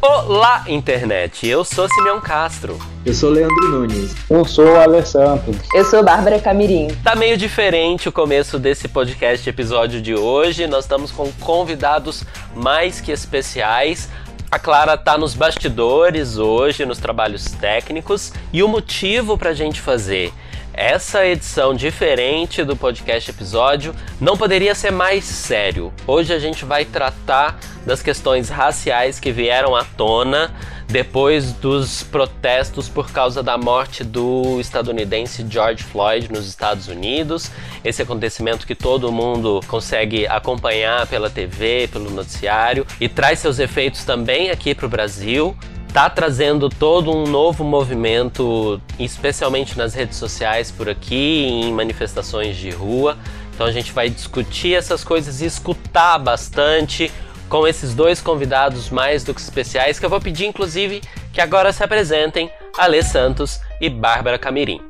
Olá, 0.00 0.64
internet! 0.68 1.48
Eu 1.48 1.64
sou 1.64 1.88
Simeão 1.88 2.20
Castro. 2.20 2.78
Eu 3.04 3.12
sou 3.12 3.30
Leandro 3.30 3.68
Nunes. 3.68 4.14
Eu 4.30 4.44
sou 4.44 4.64
o 4.64 4.76
Alessandro. 4.76 5.52
Eu 5.74 5.84
sou 5.84 6.04
Bárbara 6.04 6.38
Camirim. 6.38 6.86
Tá 7.02 7.16
meio 7.16 7.36
diferente 7.36 8.08
o 8.08 8.12
começo 8.12 8.60
desse 8.60 8.86
podcast 8.86 9.50
episódio 9.50 10.00
de 10.00 10.14
hoje. 10.14 10.68
Nós 10.68 10.84
estamos 10.84 11.10
com 11.10 11.32
convidados 11.40 12.22
mais 12.54 13.00
que 13.00 13.10
especiais. 13.10 14.08
A 14.48 14.56
Clara 14.56 14.96
tá 14.96 15.18
nos 15.18 15.34
bastidores 15.34 16.38
hoje, 16.38 16.86
nos 16.86 16.98
trabalhos 16.98 17.46
técnicos, 17.46 18.32
e 18.52 18.62
o 18.62 18.68
motivo 18.68 19.36
pra 19.36 19.52
gente 19.52 19.80
fazer 19.80 20.32
essa 20.78 21.26
edição 21.26 21.74
diferente 21.74 22.62
do 22.62 22.76
podcast 22.76 23.28
episódio 23.28 23.92
não 24.20 24.36
poderia 24.36 24.76
ser 24.76 24.92
mais 24.92 25.24
sério. 25.24 25.92
Hoje 26.06 26.32
a 26.32 26.38
gente 26.38 26.64
vai 26.64 26.84
tratar 26.84 27.58
das 27.84 28.00
questões 28.00 28.48
raciais 28.48 29.18
que 29.18 29.32
vieram 29.32 29.74
à 29.74 29.82
tona 29.82 30.54
depois 30.86 31.52
dos 31.52 32.04
protestos 32.04 32.88
por 32.88 33.10
causa 33.10 33.42
da 33.42 33.58
morte 33.58 34.04
do 34.04 34.60
estadunidense 34.60 35.44
George 35.50 35.82
Floyd 35.82 36.30
nos 36.30 36.46
Estados 36.46 36.86
Unidos. 36.86 37.50
Esse 37.84 38.02
acontecimento 38.02 38.64
que 38.64 38.76
todo 38.76 39.10
mundo 39.10 39.60
consegue 39.66 40.28
acompanhar 40.28 41.08
pela 41.08 41.28
TV, 41.28 41.88
pelo 41.92 42.08
noticiário 42.08 42.86
e 43.00 43.08
traz 43.08 43.40
seus 43.40 43.58
efeitos 43.58 44.04
também 44.04 44.48
aqui 44.50 44.76
para 44.76 44.86
o 44.86 44.88
Brasil 44.88 45.56
tá 45.92 46.08
trazendo 46.08 46.68
todo 46.68 47.10
um 47.10 47.24
novo 47.24 47.64
movimento, 47.64 48.80
especialmente 48.98 49.76
nas 49.76 49.94
redes 49.94 50.16
sociais 50.16 50.70
por 50.70 50.88
aqui, 50.88 51.46
em 51.46 51.72
manifestações 51.72 52.56
de 52.56 52.70
rua. 52.70 53.16
Então 53.54 53.66
a 53.66 53.72
gente 53.72 53.92
vai 53.92 54.08
discutir 54.08 54.74
essas 54.74 55.02
coisas 55.02 55.40
e 55.40 55.46
escutar 55.46 56.18
bastante 56.18 57.10
com 57.48 57.66
esses 57.66 57.94
dois 57.94 58.20
convidados 58.20 58.90
mais 58.90 59.24
do 59.24 59.32
que 59.32 59.40
especiais, 59.40 59.98
que 59.98 60.04
eu 60.04 60.10
vou 60.10 60.20
pedir 60.20 60.46
inclusive 60.46 61.00
que 61.32 61.40
agora 61.40 61.72
se 61.72 61.82
apresentem, 61.82 62.50
Alê 62.76 63.02
Santos 63.02 63.60
e 63.80 63.88
Bárbara 63.88 64.38
Camirim. 64.38 64.80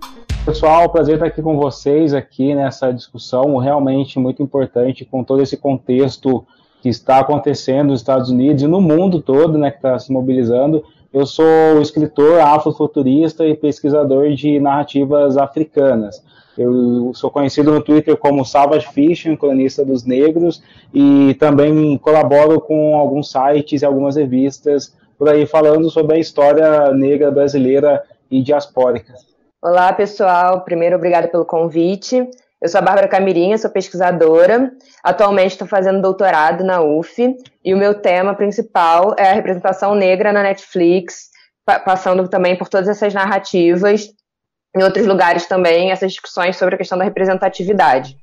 Pessoal, 0.44 0.88
prazer 0.88 1.14
estar 1.14 1.26
aqui 1.26 1.42
com 1.42 1.56
vocês 1.56 2.14
aqui 2.14 2.54
nessa 2.54 2.92
discussão 2.92 3.56
realmente 3.58 4.18
muito 4.18 4.42
importante 4.42 5.04
com 5.04 5.22
todo 5.22 5.42
esse 5.42 5.56
contexto 5.56 6.44
que 6.82 6.88
está 6.88 7.18
acontecendo 7.18 7.88
nos 7.88 8.00
Estados 8.00 8.30
Unidos 8.30 8.62
e 8.62 8.66
no 8.66 8.80
mundo 8.80 9.20
todo, 9.20 9.58
né, 9.58 9.70
que 9.70 9.78
está 9.78 9.98
se 9.98 10.12
mobilizando. 10.12 10.84
Eu 11.12 11.26
sou 11.26 11.80
escritor 11.80 12.40
afrofuturista 12.40 13.46
e 13.46 13.56
pesquisador 13.56 14.30
de 14.34 14.60
narrativas 14.60 15.36
africanas. 15.36 16.22
Eu 16.56 17.12
sou 17.14 17.30
conhecido 17.30 17.70
no 17.70 17.80
Twitter 17.80 18.16
como 18.16 18.44
Savage 18.44 18.88
Fiction, 18.88 19.36
colunista 19.36 19.84
dos 19.84 20.04
negros, 20.04 20.62
e 20.92 21.34
também 21.38 21.96
colaboro 21.98 22.60
com 22.60 22.96
alguns 22.96 23.30
sites 23.30 23.82
e 23.82 23.86
algumas 23.86 24.16
revistas 24.16 24.96
por 25.16 25.28
aí 25.28 25.46
falando 25.46 25.90
sobre 25.90 26.16
a 26.16 26.18
história 26.18 26.92
negra 26.92 27.30
brasileira 27.30 28.02
e 28.30 28.42
diaspórica. 28.42 29.14
Olá, 29.60 29.92
pessoal. 29.92 30.60
Primeiro, 30.60 30.96
obrigada 30.96 31.26
pelo 31.26 31.44
convite. 31.44 32.28
Eu 32.60 32.68
sou 32.68 32.80
a 32.80 32.82
Bárbara 32.82 33.06
Camirinha, 33.06 33.56
sou 33.56 33.70
pesquisadora. 33.70 34.72
Atualmente 35.02 35.52
estou 35.52 35.68
fazendo 35.68 36.02
doutorado 36.02 36.64
na 36.64 36.80
UF 36.80 37.36
e 37.64 37.72
o 37.72 37.76
meu 37.76 37.94
tema 37.94 38.34
principal 38.34 39.14
é 39.16 39.30
a 39.30 39.34
representação 39.34 39.94
negra 39.94 40.32
na 40.32 40.42
Netflix, 40.42 41.30
passando 41.84 42.28
também 42.28 42.56
por 42.56 42.68
todas 42.68 42.88
essas 42.88 43.14
narrativas, 43.14 44.08
em 44.76 44.82
outros 44.82 45.06
lugares 45.06 45.46
também, 45.46 45.92
essas 45.92 46.12
discussões 46.12 46.56
sobre 46.56 46.74
a 46.74 46.78
questão 46.78 46.98
da 46.98 47.04
representatividade. 47.04 48.18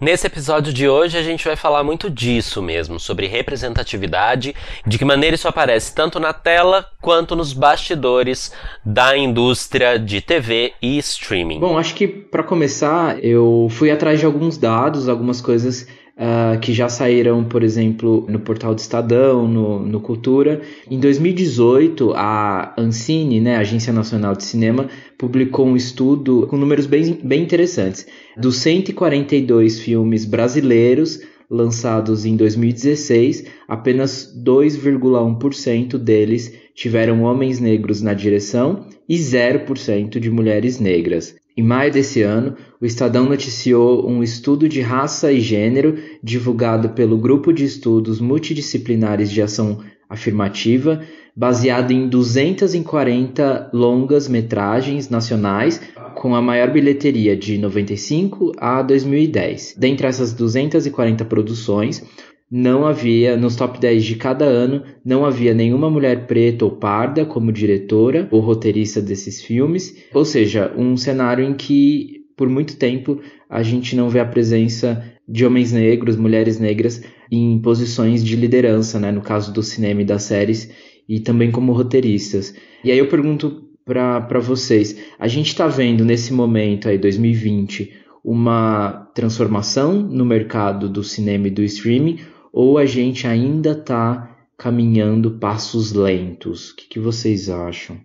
Nesse 0.00 0.26
episódio 0.26 0.72
de 0.72 0.88
hoje 0.88 1.16
a 1.16 1.22
gente 1.22 1.44
vai 1.44 1.56
falar 1.56 1.82
muito 1.82 2.10
disso 2.10 2.62
mesmo, 2.62 3.00
sobre 3.00 3.26
representatividade, 3.26 4.54
de 4.86 4.98
que 4.98 5.04
maneira 5.04 5.34
isso 5.34 5.48
aparece 5.48 5.94
tanto 5.94 6.20
na 6.20 6.32
tela 6.32 6.86
quanto 7.00 7.34
nos 7.34 7.52
bastidores 7.52 8.52
da 8.84 9.16
indústria 9.16 9.98
de 9.98 10.20
TV 10.20 10.72
e 10.82 10.98
streaming. 10.98 11.60
Bom, 11.60 11.78
acho 11.78 11.94
que 11.94 12.06
para 12.06 12.42
começar 12.42 13.22
eu 13.24 13.68
fui 13.70 13.90
atrás 13.90 14.20
de 14.20 14.26
alguns 14.26 14.58
dados, 14.58 15.08
algumas 15.08 15.40
coisas 15.40 15.86
uh, 16.16 16.58
que 16.60 16.72
já 16.72 16.88
saíram, 16.88 17.44
por 17.44 17.62
exemplo, 17.62 18.26
no 18.28 18.40
portal 18.40 18.74
do 18.74 18.78
Estadão, 18.78 19.46
no, 19.46 19.80
no 19.80 20.00
Cultura. 20.00 20.62
Em 20.90 20.98
2018, 20.98 22.12
a 22.14 22.74
Ancine, 22.78 23.40
né, 23.40 23.56
a 23.56 23.60
Agência 23.60 23.92
Nacional 23.92 24.34
de 24.34 24.44
Cinema, 24.44 24.88
publicou 25.18 25.66
um 25.66 25.76
estudo 25.76 26.46
com 26.48 26.56
números 26.56 26.86
bem, 26.86 27.18
bem 27.22 27.42
interessantes. 27.42 28.06
Dos 28.36 28.56
142 28.56 29.80
filmes 29.80 30.24
brasileiros 30.24 31.20
lançados 31.48 32.24
em 32.24 32.36
2016, 32.36 33.44
apenas 33.68 34.34
2,1% 34.36 35.96
deles 35.96 36.52
tiveram 36.74 37.22
homens 37.22 37.60
negros 37.60 38.02
na 38.02 38.12
direção 38.12 38.86
e 39.08 39.16
0% 39.16 40.18
de 40.18 40.30
mulheres 40.30 40.80
negras. 40.80 41.36
Em 41.56 41.62
maio 41.62 41.90
desse 41.90 42.20
ano, 42.20 42.54
o 42.78 42.84
Estadão 42.84 43.24
noticiou 43.24 44.06
um 44.06 44.22
estudo 44.22 44.68
de 44.68 44.82
raça 44.82 45.32
e 45.32 45.40
gênero 45.40 45.96
divulgado 46.22 46.90
pelo 46.90 47.16
Grupo 47.16 47.50
de 47.50 47.64
Estudos 47.64 48.20
Multidisciplinares 48.20 49.30
de 49.30 49.40
Ação 49.40 49.78
Afirmativa, 50.06 51.00
baseado 51.34 51.92
em 51.92 52.08
240 52.08 53.70
longas 53.72 54.28
metragens 54.28 55.08
nacionais, 55.08 55.80
com 56.14 56.34
a 56.34 56.42
maior 56.42 56.70
bilheteria 56.70 57.34
de 57.34 57.56
95 57.56 58.52
a 58.58 58.82
2010. 58.82 59.76
Dentre 59.78 60.06
essas 60.06 60.34
240 60.34 61.24
produções, 61.24 62.04
não 62.50 62.86
havia, 62.86 63.36
nos 63.36 63.56
top 63.56 63.80
10 63.80 64.04
de 64.04 64.16
cada 64.16 64.44
ano, 64.44 64.84
não 65.04 65.24
havia 65.24 65.52
nenhuma 65.52 65.90
mulher 65.90 66.26
preta 66.26 66.64
ou 66.64 66.70
parda 66.70 67.24
como 67.24 67.50
diretora 67.50 68.28
ou 68.30 68.40
roteirista 68.40 69.00
desses 69.00 69.42
filmes, 69.42 69.96
ou 70.14 70.24
seja, 70.24 70.72
um 70.76 70.96
cenário 70.96 71.44
em 71.44 71.54
que 71.54 72.24
por 72.36 72.48
muito 72.48 72.76
tempo 72.76 73.20
a 73.48 73.62
gente 73.62 73.96
não 73.96 74.08
vê 74.08 74.20
a 74.20 74.26
presença 74.26 75.02
de 75.28 75.44
homens 75.44 75.72
negros, 75.72 76.16
mulheres 76.16 76.60
negras 76.60 77.02
em 77.30 77.58
posições 77.58 78.22
de 78.22 78.36
liderança, 78.36 79.00
né, 79.00 79.10
no 79.10 79.22
caso 79.22 79.52
do 79.52 79.62
cinema 79.62 80.02
e 80.02 80.04
das 80.04 80.22
séries, 80.22 80.70
e 81.08 81.18
também 81.18 81.50
como 81.50 81.72
roteiristas. 81.72 82.54
E 82.84 82.92
aí 82.92 82.98
eu 82.98 83.08
pergunto 83.08 83.64
para 83.84 84.40
vocês, 84.40 84.96
a 85.18 85.26
gente 85.26 85.48
está 85.48 85.66
vendo 85.66 86.04
nesse 86.04 86.32
momento 86.32 86.88
aí, 86.88 86.98
2020, 86.98 87.92
uma 88.22 89.08
transformação 89.14 89.94
no 89.94 90.24
mercado 90.24 90.88
do 90.88 91.02
cinema 91.02 91.46
e 91.46 91.50
do 91.50 91.62
streaming, 91.62 92.18
ou 92.56 92.78
a 92.78 92.86
gente 92.86 93.26
ainda 93.26 93.72
está 93.72 94.30
caminhando 94.56 95.32
passos 95.32 95.92
lentos? 95.92 96.70
O 96.70 96.76
que, 96.76 96.88
que 96.88 96.98
vocês 96.98 97.50
acham? 97.50 97.98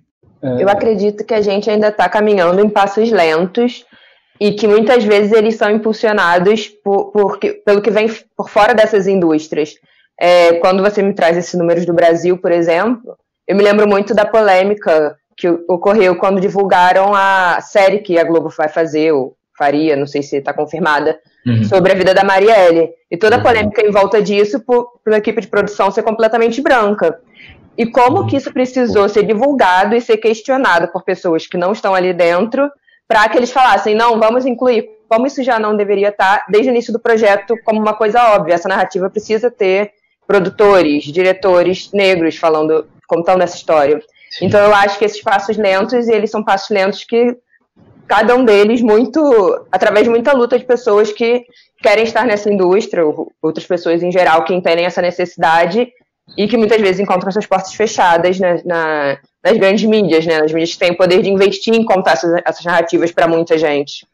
Eu 0.60 0.68
acredito 0.68 1.24
que 1.24 1.34
a 1.34 1.40
gente 1.40 1.70
ainda 1.70 1.88
está 1.88 2.10
caminhando 2.10 2.60
em 2.60 2.68
passos 2.68 3.10
lentos 3.12 3.86
e 4.38 4.52
que 4.52 4.68
muitas 4.68 5.06
vezes 5.06 5.32
eles 5.32 5.56
são 5.56 5.72
impulsionados 5.72 6.68
por, 6.68 7.12
por, 7.14 7.40
pelo 7.40 7.82
que 7.82 7.90
vem 7.90 8.10
por 8.36 8.50
fora 8.50 8.74
dessas 8.74 9.08
indústrias. 9.08 9.76
É, 10.20 10.56
quando 10.56 10.84
você 10.84 11.02
me 11.02 11.14
traz 11.14 11.38
esses 11.38 11.54
números 11.54 11.86
do 11.86 11.94
Brasil, 11.94 12.38
por 12.38 12.52
exemplo, 12.52 13.18
eu 13.48 13.56
me 13.56 13.64
lembro 13.64 13.88
muito 13.88 14.14
da 14.14 14.26
polêmica 14.26 15.16
que 15.38 15.48
ocorreu 15.70 16.18
quando 16.18 16.42
divulgaram 16.42 17.14
a 17.16 17.62
série 17.62 18.00
que 18.00 18.20
a 18.20 18.26
Globo 18.26 18.50
vai 18.50 18.68
fazer, 18.68 19.14
ou 19.14 19.38
faria, 19.58 19.96
não 19.96 20.06
sei 20.06 20.22
se 20.22 20.36
está 20.36 20.54
confirmada, 20.54 21.18
uhum. 21.46 21.64
sobre 21.64 21.92
a 21.92 21.96
vida 21.96 22.14
da 22.14 22.24
Marielle. 22.24 22.90
E 23.10 23.18
toda 23.18 23.36
a 23.36 23.38
uhum. 23.38 23.44
polêmica 23.44 23.86
em 23.86 23.92
volta 23.92 24.22
disso, 24.22 24.60
por, 24.60 25.00
pela 25.04 25.18
equipe 25.18 25.42
de 25.42 25.48
produção 25.48 25.92
ser 25.92 26.04
completamente 26.04 26.62
branca. 26.62 27.20
E 27.78 27.86
como 27.86 28.28
que 28.28 28.36
isso 28.36 28.52
precisou 28.52 29.08
ser 29.08 29.24
divulgado 29.24 29.96
e 29.96 30.02
ser 30.02 30.18
questionado 30.18 30.90
por 30.90 31.04
pessoas 31.04 31.48
que 31.48 31.58
não 31.58 31.72
estão 31.72 31.96
ali 31.96 32.14
dentro, 32.14 32.70
para 33.08 33.28
que 33.30 33.38
eles 33.38 33.52
falassem, 33.52 33.96
não, 33.96 34.20
vamos 34.20 34.46
incluir, 34.46 34.90
como 35.10 35.26
isso 35.26 35.44
já 35.44 35.60
não 35.60 35.76
deveria 35.76 36.10
estar 36.10 36.46
desde 36.50 36.70
o 36.70 36.72
início 36.72 36.94
do 36.94 37.00
projeto 37.00 37.56
como 37.66 37.80
uma 37.80 37.94
coisa 37.94 38.36
óbvia, 38.36 38.54
essa 38.54 38.70
narrativa 38.70 39.10
precisa 39.10 39.50
ter 39.50 39.92
produtores, 40.28 41.04
diretores 41.06 41.92
negros 41.92 42.38
falando, 42.38 42.88
contando 43.08 43.42
essa 43.42 43.58
história. 43.58 44.02
Sim. 44.32 44.46
Então 44.46 44.62
eu 44.62 44.74
acho 44.74 44.98
que 44.98 45.04
esses 45.04 45.22
passos 45.22 45.58
lentos, 45.58 46.08
eles 46.08 46.32
são 46.32 46.44
passos 46.44 46.70
lentos 46.70 47.04
que 47.04 47.36
cada 48.12 48.36
um 48.36 48.44
deles 48.44 48.82
muito 48.82 49.66
através 49.72 50.04
de 50.04 50.10
muita 50.10 50.34
luta 50.34 50.60
de 50.60 50.66
pessoas 50.66 51.14
que 51.14 51.46
querem 51.82 52.04
estar 52.04 52.26
nessa 52.26 52.52
indústria, 52.52 53.06
ou 53.06 53.32
outras 53.42 53.66
pessoas 53.66 54.04
em 54.04 54.12
geral 54.12 54.44
que 54.44 54.54
entendem 54.54 54.84
essa 54.84 55.02
necessidade 55.02 55.88
e 56.38 56.46
que 56.46 56.58
muitas 56.58 56.82
vezes 56.82 57.00
encontram 57.00 57.32
suas 57.32 57.46
portas 57.46 57.74
fechadas 57.74 58.38
na, 58.38 58.56
na, 58.66 59.18
nas 59.42 59.58
grandes 59.58 59.86
mídias, 59.86 60.26
né? 60.26 60.42
Nas 60.42 60.52
mídias 60.52 60.74
que 60.74 60.80
têm 60.80 60.92
o 60.92 60.98
poder 60.98 61.22
de 61.22 61.30
investir 61.30 61.74
em 61.74 61.86
contar 61.86 62.12
essas, 62.12 62.42
essas 62.46 62.66
narrativas 62.66 63.14
para 63.14 63.30
muita 63.30 63.58
gente. 63.58 64.06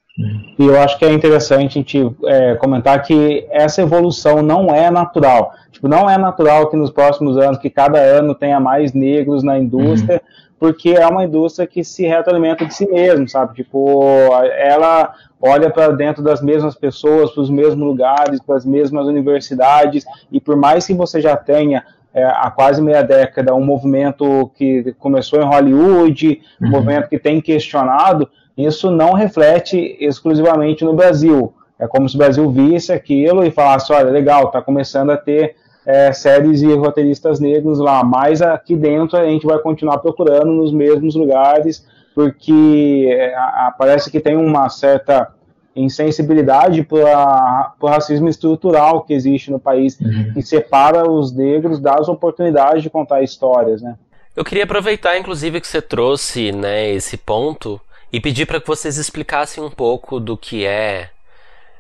E 0.60 0.64
eu 0.64 0.80
acho 0.80 1.00
que 1.00 1.06
é 1.06 1.12
interessante 1.12 1.80
a 1.80 1.82
gente 1.82 2.16
é, 2.26 2.56
comentar 2.56 3.02
que 3.02 3.48
essa 3.50 3.82
evolução 3.82 4.44
não 4.44 4.68
é 4.68 4.92
natural. 4.92 5.54
Tipo, 5.72 5.88
não 5.88 6.08
é 6.08 6.20
natural 6.20 6.70
que 6.70 6.78
nos 6.78 6.92
próximos 6.92 7.36
anos, 7.36 7.58
que 7.58 7.70
cada 7.70 7.98
ano 7.98 8.36
tenha 8.36 8.60
mais 8.60 8.94
negros 8.94 9.44
na 9.44 9.58
indústria, 9.58 10.22
uhum 10.24 10.47
porque 10.60 10.90
é 10.90 11.06
uma 11.08 11.24
indústria 11.24 11.68
que 11.68 11.84
se 11.84 12.06
retroalimenta 12.06 12.66
de 12.66 12.74
si 12.74 12.88
mesmo, 12.90 13.28
sabe? 13.30 13.56
Tipo, 13.56 14.30
ela 14.58 15.14
olha 15.42 15.70
para 15.70 15.90
dentro 15.90 16.24
das 16.24 16.42
mesmas 16.42 16.76
pessoas, 16.76 17.32
para 17.32 17.42
os 17.42 17.50
mesmos 17.50 17.88
lugares, 17.88 18.40
para 18.42 18.56
as 18.56 18.66
mesmas 18.66 19.06
universidades, 19.06 20.06
e 20.32 20.40
por 20.40 20.56
mais 20.56 20.88
que 20.88 20.94
você 20.94 21.22
já 21.22 21.38
tenha 21.38 21.84
é, 22.14 22.24
há 22.24 22.50
quase 22.50 22.82
meia 22.82 23.04
década, 23.04 23.54
um 23.54 23.64
movimento 23.64 24.50
que 24.56 24.96
começou 24.98 25.40
em 25.40 25.46
Hollywood, 25.46 26.42
um 26.60 26.66
uhum. 26.66 26.72
movimento 26.72 27.10
que 27.10 27.20
tem 27.20 27.40
questionado, 27.40 28.28
isso 28.58 28.90
não 28.90 29.14
reflete 29.14 29.96
exclusivamente 30.00 30.84
no 30.84 30.96
Brasil. 30.96 31.54
É 31.78 31.86
como 31.86 32.10
se 32.10 32.16
o 32.16 32.18
Brasil 32.18 32.50
visse 32.50 32.92
aquilo 32.92 33.44
e 33.46 33.52
falasse: 33.52 33.94
olha, 33.94 34.10
legal, 34.10 34.46
está 34.46 34.62
começando 34.62 35.12
a 35.12 35.18
ter 35.18 35.56
é, 35.88 36.12
séries 36.12 36.62
e 36.62 36.74
roteiristas 36.74 37.40
negros 37.40 37.80
lá, 37.80 38.04
mas 38.04 38.42
aqui 38.42 38.76
dentro 38.76 39.18
a 39.18 39.24
gente 39.24 39.46
vai 39.46 39.58
continuar 39.60 40.00
procurando 40.00 40.52
nos 40.52 40.74
mesmos 40.74 41.16
lugares, 41.16 41.88
porque 42.14 43.08
é, 43.10 43.34
a, 43.34 43.74
parece 43.78 44.12
que 44.12 44.20
tem 44.20 44.36
uma 44.36 44.68
certa 44.68 45.34
insensibilidade 45.74 46.84
para 46.84 47.74
o 47.80 47.88
racismo 47.88 48.28
estrutural 48.28 49.04
que 49.04 49.14
existe 49.14 49.50
no 49.50 49.60
país, 49.60 49.98
uhum. 50.02 50.34
que 50.34 50.42
separa 50.42 51.10
os 51.10 51.32
negros 51.32 51.80
das 51.80 52.10
oportunidades 52.10 52.84
de 52.84 52.90
contar 52.90 53.22
histórias, 53.22 53.82
né? 53.82 53.96
Eu 54.36 54.44
queria 54.44 54.66
aproveitar, 54.66 55.18
inclusive, 55.18 55.62
que 55.62 55.68
você 55.68 55.82
trouxe 55.82 56.52
né, 56.52 56.90
esse 56.90 57.16
ponto 57.16 57.80
e 58.12 58.20
pedir 58.20 58.46
para 58.46 58.60
que 58.60 58.68
vocês 58.68 58.98
explicassem 58.98 59.64
um 59.64 59.70
pouco 59.70 60.20
do 60.20 60.36
que 60.36 60.66
é 60.66 61.10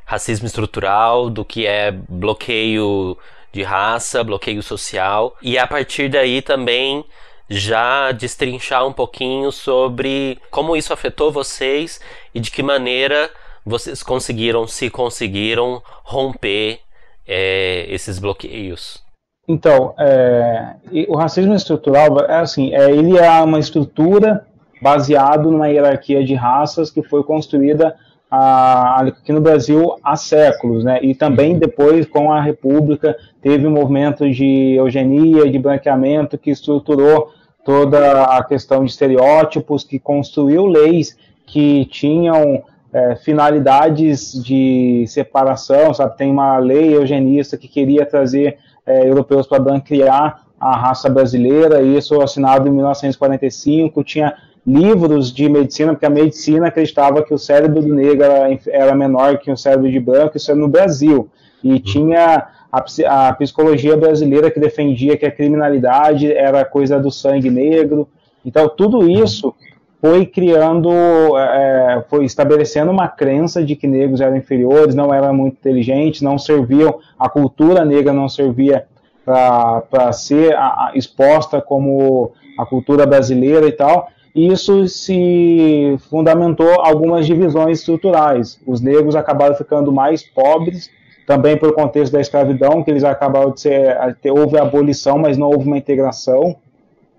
racismo 0.06 0.48
estrutural, 0.48 1.30
do 1.30 1.44
que 1.44 1.68
é 1.68 1.92
bloqueio 1.92 3.18
de 3.52 3.64
raça, 3.64 4.24
bloqueio 4.24 4.62
social, 4.62 5.36
e 5.42 5.58
a 5.58 5.66
partir 5.66 6.10
daí 6.10 6.42
também 6.42 7.06
já 7.50 8.12
destrinchar 8.12 8.86
um 8.86 8.94
pouquinho 8.94 9.52
sobre 9.52 10.38
como 10.52 10.76
isso 10.76 10.92
afetou 10.92 11.32
vocês 11.32 12.00
e 12.34 12.40
de 12.40 12.52
que 12.52 12.62
maneira 12.62 13.30
vocês 13.66 14.04
conseguiram, 14.04 14.68
se 14.68 14.90
conseguiram, 14.90 15.82
romper 16.04 16.80
é, 17.28 17.86
esses 17.90 18.20
bloqueios? 18.20 19.04
Então, 19.48 19.94
é, 19.98 20.76
o 21.08 21.16
racismo 21.16 21.54
estrutural 21.54 22.20
é 22.20 22.40
assim, 22.40 22.74
é, 22.74 22.92
ele 22.92 23.18
é 23.18 23.30
uma 23.42 23.60
estrutura 23.60 24.46
baseado 24.82 25.50
numa 25.50 25.68
hierarquia 25.68 26.24
de 26.24 26.36
raças 26.36 26.92
que 26.92 27.02
foi 27.02 27.24
construída 27.24 27.96
a, 28.30 29.02
aqui 29.02 29.32
no 29.32 29.42
Brasil 29.42 29.96
há 30.04 30.16
séculos, 30.16 30.84
né? 30.84 31.00
E 31.02 31.16
também 31.16 31.58
depois 31.58 32.06
com 32.06 32.32
a 32.32 32.42
República 32.42 33.16
teve 33.42 33.66
um 33.66 33.72
movimento 33.72 34.30
de 34.30 34.76
eugenia, 34.76 35.50
de 35.50 35.58
branqueamento 35.58 36.38
que 36.38 36.52
estruturou 36.52 37.32
toda 37.64 38.24
a 38.24 38.44
questão 38.44 38.84
de 38.84 38.92
estereótipos, 38.92 39.84
que 39.84 40.00
construiu 40.00 40.66
leis 40.66 41.18
que 41.46 41.86
tinham 41.86 42.64
é, 42.94 43.16
finalidades 43.16 44.32
de 44.44 45.06
separação, 45.08 45.94
sabe? 45.94 46.18
Tem 46.18 46.32
uma 46.32 46.58
lei 46.58 46.96
eugenista 46.96 47.58
que 47.58 47.68
queria 47.68 48.06
trazer 48.06 48.58
é, 48.86 49.08
europeus 49.08 49.48
para 49.48 49.60
branquear 49.60 50.44
a 50.60 50.76
raça 50.76 51.10
brasileira, 51.10 51.82
e 51.82 51.98
isso 51.98 52.20
assinado 52.22 52.68
em 52.68 52.72
1945, 52.72 54.04
tinha 54.04 54.34
livros 54.68 55.32
de 55.32 55.48
medicina, 55.48 55.94
porque 55.94 56.06
a 56.06 56.10
medicina 56.10 56.68
acreditava 56.68 57.24
que 57.24 57.34
o 57.34 57.38
cérebro 57.38 57.82
do 57.82 57.96
negro 57.96 58.26
era, 58.26 58.60
era 58.68 58.94
menor 58.94 59.38
que 59.38 59.50
o 59.50 59.56
cérebro 59.56 59.90
de 59.90 60.00
branco, 60.00 60.36
isso 60.36 60.52
é 60.52 60.56
no 60.56 60.68
Brasil, 60.68 61.30
e 61.64 61.80
tinha 61.80 62.48
a, 62.70 63.30
a, 63.30 63.34
psicologia 63.34 63.96
brasileira 63.96 64.52
que 64.52 64.60
defendia 64.60 65.16
que 65.16 65.26
a 65.26 65.32
criminalidade 65.32 66.34
era 66.34 66.66
coisa 66.66 67.00
do 67.00 67.10
sangue 67.10 67.50
negro, 67.50 68.10
então 68.46 68.68
tudo 68.68 69.10
isso 69.10 69.56
foi 70.02 70.26
criando, 70.26 70.90
é, 71.38 72.04
foi 72.10 72.26
estabelecendo 72.26 72.92
uma 72.92 73.08
crença 73.08 73.64
de 73.64 73.76
que 73.76 73.88
negros 73.88 74.20
eram 74.20 74.36
inferiores, 74.36 74.94
não 74.94 75.14
eram 75.14 75.34
muito 75.34 75.56
inteligentes, 75.56 76.22
não 76.22 76.38
serviam, 76.38 77.00
a 77.18 77.30
cultura 77.30 77.86
negra 77.86 78.12
não 78.12 78.28
servia 78.28 78.86
para 79.26 80.12
ser 80.12 80.56
a, 80.56 80.66
a, 80.66 80.92
exposta 80.94 81.62
como 81.62 82.32
a 82.60 82.66
cultura 82.66 83.06
brasileira 83.06 83.68
e 83.68 83.72
tal. 83.72 84.10
E 84.38 84.48
isso 84.48 84.88
se 84.88 85.98
fundamentou 86.10 86.80
algumas 86.82 87.26
divisões 87.26 87.80
estruturais. 87.80 88.58
Os 88.66 88.80
negros 88.80 89.16
acabaram 89.16 89.56
ficando 89.56 89.92
mais 89.92 90.24
pobres, 90.24 90.90
também 91.26 91.58
pelo 91.58 91.74
contexto 91.74 92.14
da 92.14 92.22
escravidão, 92.22 92.84
que 92.84 92.92
eles 92.92 93.04
acabaram 93.04 93.52
de 93.52 93.60
ser, 93.60 93.98
houve 94.32 94.58
a 94.58 94.62
abolição, 94.62 95.18
mas 95.18 95.38
não 95.38 95.50
houve 95.50 95.68
uma 95.68 95.78
integração 95.78 96.56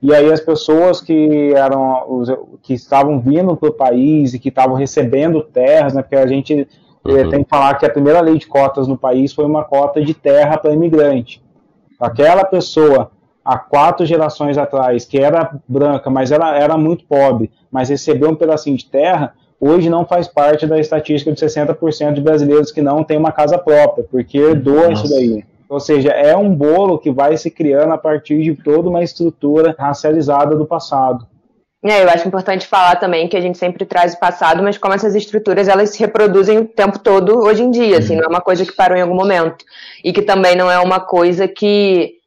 e 0.00 0.14
aí 0.14 0.32
as 0.32 0.40
pessoas 0.40 1.00
que 1.00 1.52
eram 1.54 2.22
que 2.62 2.74
estavam 2.74 3.20
vindo 3.20 3.56
para 3.56 3.68
o 3.68 3.72
país 3.72 4.32
e 4.32 4.38
que 4.38 4.48
estavam 4.48 4.76
recebendo 4.76 5.42
terras, 5.42 5.92
né, 5.92 6.02
porque 6.02 6.16
a 6.16 6.26
gente 6.26 6.68
eh, 7.04 7.10
uhum. 7.10 7.28
tem 7.30 7.42
que 7.42 7.50
falar 7.50 7.74
que 7.74 7.84
a 7.84 7.90
primeira 7.90 8.20
lei 8.20 8.38
de 8.38 8.46
cotas 8.46 8.86
no 8.86 8.96
país 8.96 9.32
foi 9.32 9.44
uma 9.44 9.64
cota 9.64 10.00
de 10.00 10.14
terra 10.14 10.56
para 10.56 10.72
imigrante. 10.72 11.42
Aquela 11.98 12.44
pessoa 12.44 13.10
há 13.48 13.56
quatro 13.56 14.04
gerações 14.04 14.58
atrás 14.58 15.06
que 15.06 15.18
era 15.18 15.50
branca, 15.66 16.10
mas 16.10 16.30
ela 16.30 16.54
era 16.54 16.76
muito 16.76 17.06
pobre, 17.06 17.50
mas 17.70 17.88
recebeu 17.88 18.28
um 18.28 18.34
pedacinho 18.34 18.76
de 18.76 18.84
terra, 18.84 19.32
hoje 19.58 19.88
não 19.88 20.04
faz 20.04 20.28
parte 20.28 20.66
da 20.66 20.78
estatística 20.78 21.32
de 21.32 21.40
60% 21.40 22.12
de 22.12 22.20
brasileiros 22.20 22.70
que 22.70 22.82
não 22.82 23.02
têm 23.02 23.16
uma 23.16 23.32
casa 23.32 23.56
própria, 23.56 24.04
porque 24.10 24.36
herdou 24.36 24.92
isso 24.92 25.08
daí. 25.08 25.42
Ou 25.66 25.80
seja, 25.80 26.10
é 26.10 26.36
um 26.36 26.54
bolo 26.54 26.98
que 26.98 27.10
vai 27.10 27.38
se 27.38 27.50
criando 27.50 27.92
a 27.94 27.98
partir 27.98 28.42
de 28.42 28.54
toda 28.54 28.90
uma 28.90 29.02
estrutura 29.02 29.74
racializada 29.78 30.54
do 30.54 30.66
passado. 30.66 31.26
É, 31.82 32.02
eu 32.02 32.10
acho 32.10 32.28
importante 32.28 32.66
falar 32.66 32.96
também 32.96 33.28
que 33.28 33.36
a 33.36 33.40
gente 33.40 33.56
sempre 33.56 33.86
traz 33.86 34.12
o 34.12 34.20
passado, 34.20 34.62
mas 34.62 34.76
como 34.76 34.92
essas 34.92 35.14
estruturas 35.14 35.68
elas 35.68 35.90
se 35.90 35.98
reproduzem 36.00 36.58
o 36.58 36.64
tempo 36.66 36.98
todo 36.98 37.38
hoje 37.38 37.62
em 37.62 37.70
dia, 37.70 37.98
assim, 37.98 38.16
não 38.16 38.24
é 38.24 38.28
uma 38.28 38.40
coisa 38.40 38.66
que 38.66 38.72
parou 38.72 38.98
em 38.98 39.00
algum 39.00 39.14
momento. 39.14 39.64
E 40.04 40.12
que 40.12 40.20
também 40.20 40.54
não 40.54 40.70
é 40.70 40.78
uma 40.78 41.00
coisa 41.00 41.46
que 41.48 42.17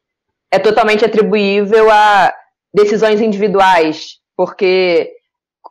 é 0.52 0.58
totalmente 0.58 1.04
atribuível 1.04 1.90
a 1.90 2.32
decisões 2.72 3.20
individuais, 3.20 4.18
porque, 4.36 5.10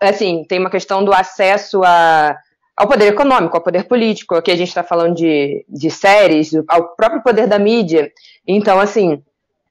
assim, 0.01 0.43
tem 0.49 0.59
uma 0.59 0.71
questão 0.71 1.05
do 1.05 1.13
acesso 1.13 1.83
a 1.83 2.35
ao 2.75 2.87
poder 2.87 3.09
econômico, 3.09 3.55
ao 3.55 3.61
poder 3.61 3.83
político. 3.83 4.33
Aqui 4.33 4.49
a 4.49 4.55
gente 4.55 4.69
está 4.69 4.81
falando 4.81 5.13
de, 5.13 5.63
de 5.69 5.91
séries, 5.91 6.51
ao 6.67 6.95
próprio 6.95 7.21
poder 7.21 7.45
da 7.45 7.59
mídia. 7.59 8.11
Então, 8.47 8.79
assim, 8.79 9.21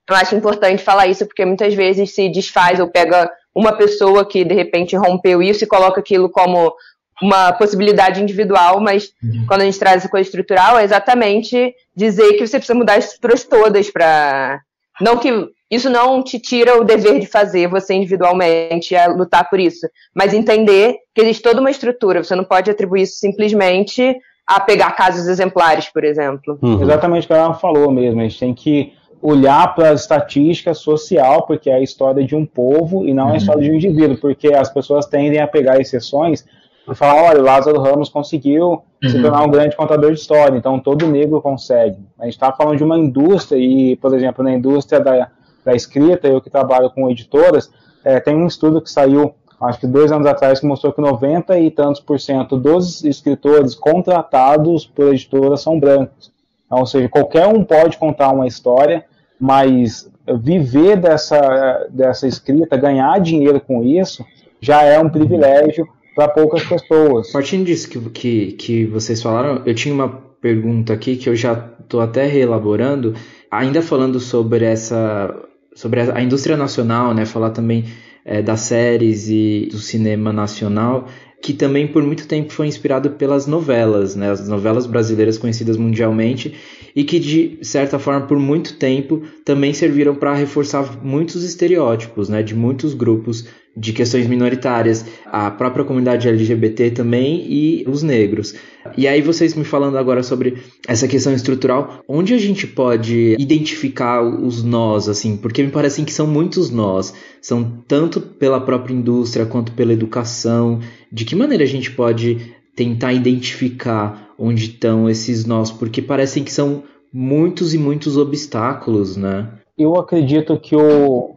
eu 0.09 0.15
acho 0.15 0.37
importante 0.37 0.83
falar 0.83 1.09
isso 1.09 1.27
porque 1.27 1.45
muitas 1.45 1.75
vezes 1.75 2.15
se 2.15 2.29
desfaz 2.29 2.79
ou 2.79 2.87
pega 2.87 3.29
uma 3.53 3.73
pessoa 3.73 4.25
que 4.25 4.45
de 4.45 4.55
repente 4.55 4.95
rompeu 4.95 5.43
isso 5.43 5.65
e 5.65 5.67
coloca 5.67 5.99
aquilo 5.99 6.29
como 6.31 6.73
uma 7.21 7.53
possibilidade 7.53 8.23
individual, 8.23 8.81
mas 8.81 9.13
uhum. 9.23 9.45
quando 9.49 9.63
a 9.63 9.65
gente 9.65 9.79
traz 9.79 9.97
essa 9.97 10.09
coisa 10.09 10.27
estrutural 10.27 10.79
é 10.79 10.85
exatamente 10.85 11.75
dizer 11.95 12.35
que 12.35 12.47
você 12.47 12.59
precisa 12.59 12.79
mudar 12.79 12.95
as 12.95 13.07
estruturas 13.07 13.45
todas 13.45 13.91
para 13.91 14.61
não 15.01 15.17
que 15.17 15.31
isso 15.71 15.89
não 15.89 16.23
te 16.23 16.39
tira 16.39 16.81
o 16.81 16.85
dever 16.85 17.21
de 17.21 17.27
fazer 17.27 17.69
você 17.69 17.95
individualmente 17.95 18.97
a 18.97 19.07
lutar 19.07 19.49
por 19.49 19.61
isso, 19.61 19.87
mas 20.15 20.35
entender 20.35 20.97
que 21.15 21.21
existe 21.21 21.43
toda 21.43 21.61
uma 21.61 21.71
estrutura, 21.71 22.25
você 22.25 22.35
não 22.35 22.45
pode 22.45 22.71
atribuir 22.71 23.03
isso 23.03 23.19
simplesmente 23.19 24.17
a 24.47 24.59
pegar 24.59 24.91
casos 24.93 25.29
exemplares, 25.29 25.89
por 25.89 26.03
exemplo. 26.03 26.59
Uhum. 26.61 26.83
Exatamente 26.83 27.25
o 27.25 27.27
que 27.29 27.33
ela 27.33 27.55
falou 27.55 27.91
mesmo, 27.93 28.21
a 28.21 28.25
gente 28.25 28.41
tem 28.41 28.53
que 28.53 28.93
olhar 29.23 29.75
para 29.75 29.91
a 29.91 29.95
estatística 29.95 30.75
social, 30.75 31.47
porque 31.47 31.71
é 31.71 31.75
a 31.75 31.81
história 31.81 32.25
de 32.25 32.35
um 32.35 32.45
povo 32.45 33.07
e 33.07 33.15
não 33.15 33.27
uhum. 33.27 33.35
a 33.35 33.37
história 33.37 33.63
de 33.63 33.71
um 33.71 33.75
indivíduo, 33.75 34.17
porque 34.17 34.53
as 34.53 34.73
pessoas 34.73 35.07
tendem 35.07 35.41
a 35.41 35.47
pegar 35.47 35.81
exceções 35.81 36.45
e 36.93 36.97
falar, 36.97 37.23
olha, 37.23 37.41
o 37.41 37.45
Lázaro 37.45 37.81
Ramos 37.81 38.09
conseguiu 38.09 38.83
uhum. 39.03 39.09
se 39.09 39.21
tornar 39.21 39.45
um 39.45 39.51
grande 39.51 39.77
contador 39.77 40.13
de 40.13 40.21
história, 40.21 40.57
então 40.57 40.79
todo 40.79 41.07
negro 41.07 41.41
consegue. 41.41 41.99
A 42.19 42.25
gente 42.25 42.35
está 42.35 42.53
falando 42.53 42.77
de 42.77 42.85
uma 42.85 42.99
indústria 42.99 43.59
e, 43.59 43.97
por 43.97 44.15
exemplo, 44.15 44.45
na 44.45 44.53
indústria 44.53 45.01
da 45.01 45.31
da 45.65 45.75
escrita, 45.75 46.27
eu 46.27 46.41
que 46.41 46.51
trabalho 46.51 46.91
com 46.91 47.11
editoras, 47.11 47.71
é, 48.05 48.19
tem 48.21 48.35
um 48.35 48.47
estudo 48.47 48.81
que 48.81 48.91
saiu, 48.91 49.35
acho 49.61 49.81
que 49.81 49.87
dois 49.87 50.11
anos 50.11 50.27
atrás, 50.27 50.61
que 50.61 50.67
mostrou 50.67 50.93
que 50.93 51.01
90 51.01 51.59
e 51.59 51.71
tantos 51.71 52.01
por 52.01 52.19
cento 52.19 52.57
dos 52.57 53.05
escritores 53.05 53.75
contratados 53.75 54.87
por 54.87 55.09
editoras 55.09 55.61
são 55.61 55.79
brancos. 55.79 56.33
Então, 56.67 56.79
ou 56.79 56.87
seja, 56.87 57.09
qualquer 57.09 57.47
um 57.47 57.65
pode 57.65 57.99
contar 57.99 58.31
uma 58.31 58.47
história, 58.47 59.05
mas 59.39 60.11
viver 60.39 60.97
dessa, 60.97 61.87
dessa 61.91 62.27
escrita, 62.27 62.77
ganhar 62.77 63.21
dinheiro 63.21 63.61
com 63.61 63.83
isso, 63.83 64.25
já 64.61 64.83
é 64.83 64.99
um 64.99 65.09
privilégio 65.09 65.87
para 66.15 66.29
poucas 66.29 66.65
pessoas. 66.65 67.31
Partindo 67.31 67.65
disso 67.65 67.89
que, 67.89 67.99
que, 68.11 68.53
que 68.53 68.87
vocês 68.87 69.23
falaram, 69.23 69.63
eu 69.65 69.75
tinha 69.75 69.95
uma 69.95 70.09
pergunta 70.41 70.93
aqui 70.93 71.17
que 71.17 71.29
eu 71.29 71.37
já 71.37 71.71
estou 71.81 72.01
até 72.01 72.27
reelaborando, 72.27 73.15
ainda 73.51 73.83
falando 73.83 74.19
sobre 74.19 74.65
essa 74.65 75.35
sobre 75.75 76.01
a 76.01 76.21
indústria 76.21 76.57
nacional, 76.57 77.15
né? 77.15 77.25
Falar 77.25 77.51
também 77.51 77.85
é, 78.25 78.43
das 78.43 78.61
séries 78.61 79.29
e 79.29 79.69
do 79.71 79.79
cinema 79.79 80.33
nacional, 80.33 81.07
que 81.43 81.53
também 81.53 81.87
por 81.87 82.03
muito 82.03 82.27
tempo 82.27 82.53
foi 82.53 82.67
inspirado 82.67 83.11
pelas 83.11 83.47
novelas, 83.47 84.15
né? 84.15 84.31
As 84.31 84.49
novelas 84.49 84.87
brasileiras 84.87 85.39
conhecidas 85.39 85.77
mundialmente 85.77 86.55
e 86.95 87.05
que 87.05 87.19
de 87.19 87.59
certa 87.63 87.99
forma 87.99 88.27
por 88.27 88.39
muito 88.39 88.75
tempo 88.77 89.23
também 89.45 89.73
serviram 89.73 90.15
para 90.15 90.35
reforçar 90.35 91.03
muitos 91.03 91.45
estereótipos, 91.45 92.29
né? 92.29 92.43
De 92.43 92.55
muitos 92.55 92.95
grupos 92.95 93.47
de 93.81 93.95
questões 93.95 94.27
minoritárias, 94.27 95.07
a 95.25 95.51
própria 95.51 95.87
comunidade 95.87 96.29
LGBT 96.29 96.91
também 96.91 97.47
e 97.49 97.83
os 97.89 98.03
negros. 98.03 98.55
E 98.95 99.09
aí 99.09 99.23
vocês 99.23 99.55
me 99.55 99.65
falando 99.65 99.97
agora 99.97 100.23
sobre 100.23 100.63
essa 100.87 101.09
questão 101.09 101.33
estrutural, 101.33 102.03
onde 102.07 102.35
a 102.35 102.39
gente 102.39 102.67
pode 102.67 103.37
identificar 103.39 104.23
os 104.23 104.63
nós, 104.63 105.09
assim, 105.09 105.35
porque 105.35 105.63
me 105.63 105.71
parecem 105.71 106.05
que 106.05 106.13
são 106.13 106.27
muitos 106.27 106.71
nós, 106.71 107.15
são 107.41 107.83
tanto 107.89 108.21
pela 108.21 108.61
própria 108.61 108.93
indústria 108.93 109.47
quanto 109.47 109.73
pela 109.73 109.95
educação. 109.95 110.81
De 111.11 111.25
que 111.25 111.35
maneira 111.35 111.65
a 111.65 111.67
gente 111.67 111.91
pode 111.91 112.55
tentar 112.77 113.15
identificar 113.15 114.35
onde 114.39 114.67
estão 114.67 115.09
esses 115.09 115.47
nós? 115.47 115.71
Porque 115.71 116.03
parecem 116.03 116.45
que 116.45 116.53
são 116.53 116.83
muitos 117.11 117.73
e 117.73 117.79
muitos 117.79 118.19
obstáculos, 118.19 119.17
né? 119.17 119.49
Eu 119.79 119.97
acredito 119.97 120.59
que 120.61 120.77
o 120.77 121.35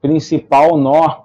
principal 0.00 0.76
nó 0.78 1.22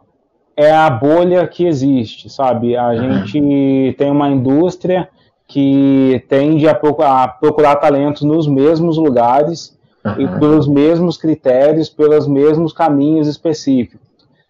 é 0.57 0.71
a 0.71 0.89
bolha 0.89 1.47
que 1.47 1.67
existe, 1.67 2.31
sabe? 2.31 2.75
A 2.75 2.95
gente 2.95 3.95
tem 3.95 4.09
uma 4.09 4.27
indústria 4.27 5.07
que 5.47 6.25
tende 6.27 6.67
a 6.67 6.73
procurar, 6.73 7.75
talentos 7.75 8.23
nos 8.23 8.47
mesmos 8.47 8.97
lugares 8.97 9.77
e 10.17 10.27
pelos 10.39 10.67
mesmos 10.67 11.15
critérios, 11.15 11.89
pelos 11.89 12.27
mesmos 12.27 12.73
caminhos 12.73 13.27
específicos. 13.27 14.07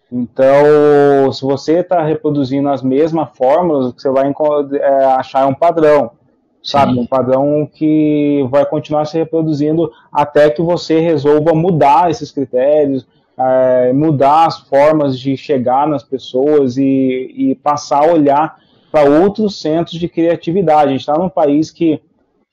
Então, 0.10 1.32
se 1.34 1.42
você 1.42 1.80
está 1.80 2.02
reproduzindo 2.02 2.70
as 2.70 2.82
mesmas 2.82 3.28
fórmulas, 3.34 3.88
o 3.88 3.94
que 3.94 4.02
você 4.02 4.10
vai 4.10 4.34
é, 4.80 5.06
achar 5.06 5.42
é 5.42 5.46
um 5.46 5.54
padrão, 5.54 6.12
sabe? 6.64 6.94
Sim. 6.94 7.02
Um 7.02 7.06
padrão 7.06 7.70
que 7.72 8.48
vai 8.50 8.66
continuar 8.66 9.04
se 9.06 9.18
reproduzindo 9.18 9.92
até 10.10 10.50
que 10.50 10.62
você 10.62 11.00
resolva 11.00 11.54
mudar 11.54 12.10
esses 12.10 12.32
critérios, 12.32 13.06
é, 13.38 13.94
mudar 13.94 14.48
as 14.48 14.60
formas 14.62 15.20
de 15.20 15.38
chegar 15.38 15.88
nas 15.88 16.04
pessoas 16.04 16.78
e, 16.78 17.34
e 17.36 17.56
passar 17.56 18.04
a 18.04 18.12
olhar 18.12 18.58
para 18.92 19.10
outros 19.10 19.60
centros 19.60 20.00
de 20.00 20.08
criatividade. 20.08 20.88
A 20.88 20.92
gente 20.92 21.02
está 21.02 21.18
num 21.18 21.30
país 21.30 21.70
que, 21.70 22.02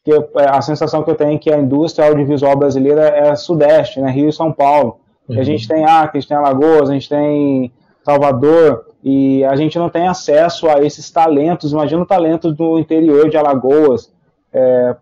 que 0.05 0.13
a 0.37 0.61
sensação 0.61 1.03
que 1.03 1.11
eu 1.11 1.15
tenho 1.15 1.37
é 1.37 1.39
que 1.39 1.53
a 1.53 1.59
indústria 1.59 2.09
audiovisual 2.09 2.57
brasileira 2.57 3.09
é 3.09 3.35
sudeste, 3.35 4.01
né, 4.01 4.11
Rio 4.11 4.29
e 4.29 4.33
São 4.33 4.53
Paulo. 4.53 5.01
Uhum. 5.27 5.41
a 5.41 5.43
gente 5.43 5.67
tem 5.67 5.85
Acre, 5.87 6.19
a 6.19 6.21
gente 6.21 6.29
tem 6.29 6.37
Alagoas, 6.37 6.91
a 6.91 6.93
gente 6.93 7.09
tem 7.09 7.73
Salvador, 8.05 8.85
e 9.05 9.45
a 9.45 9.55
gente 9.55 9.79
não 9.79 9.91
tem 9.91 10.09
acesso 10.09 10.67
a 10.67 10.83
esses 10.83 11.11
talentos. 11.11 11.73
Imagina 11.73 12.03
o 12.03 12.07
talento 12.07 12.51
do 12.51 12.79
interior 12.79 13.29
de 13.29 13.37
Alagoas, 13.37 14.11
é, 14.51 14.97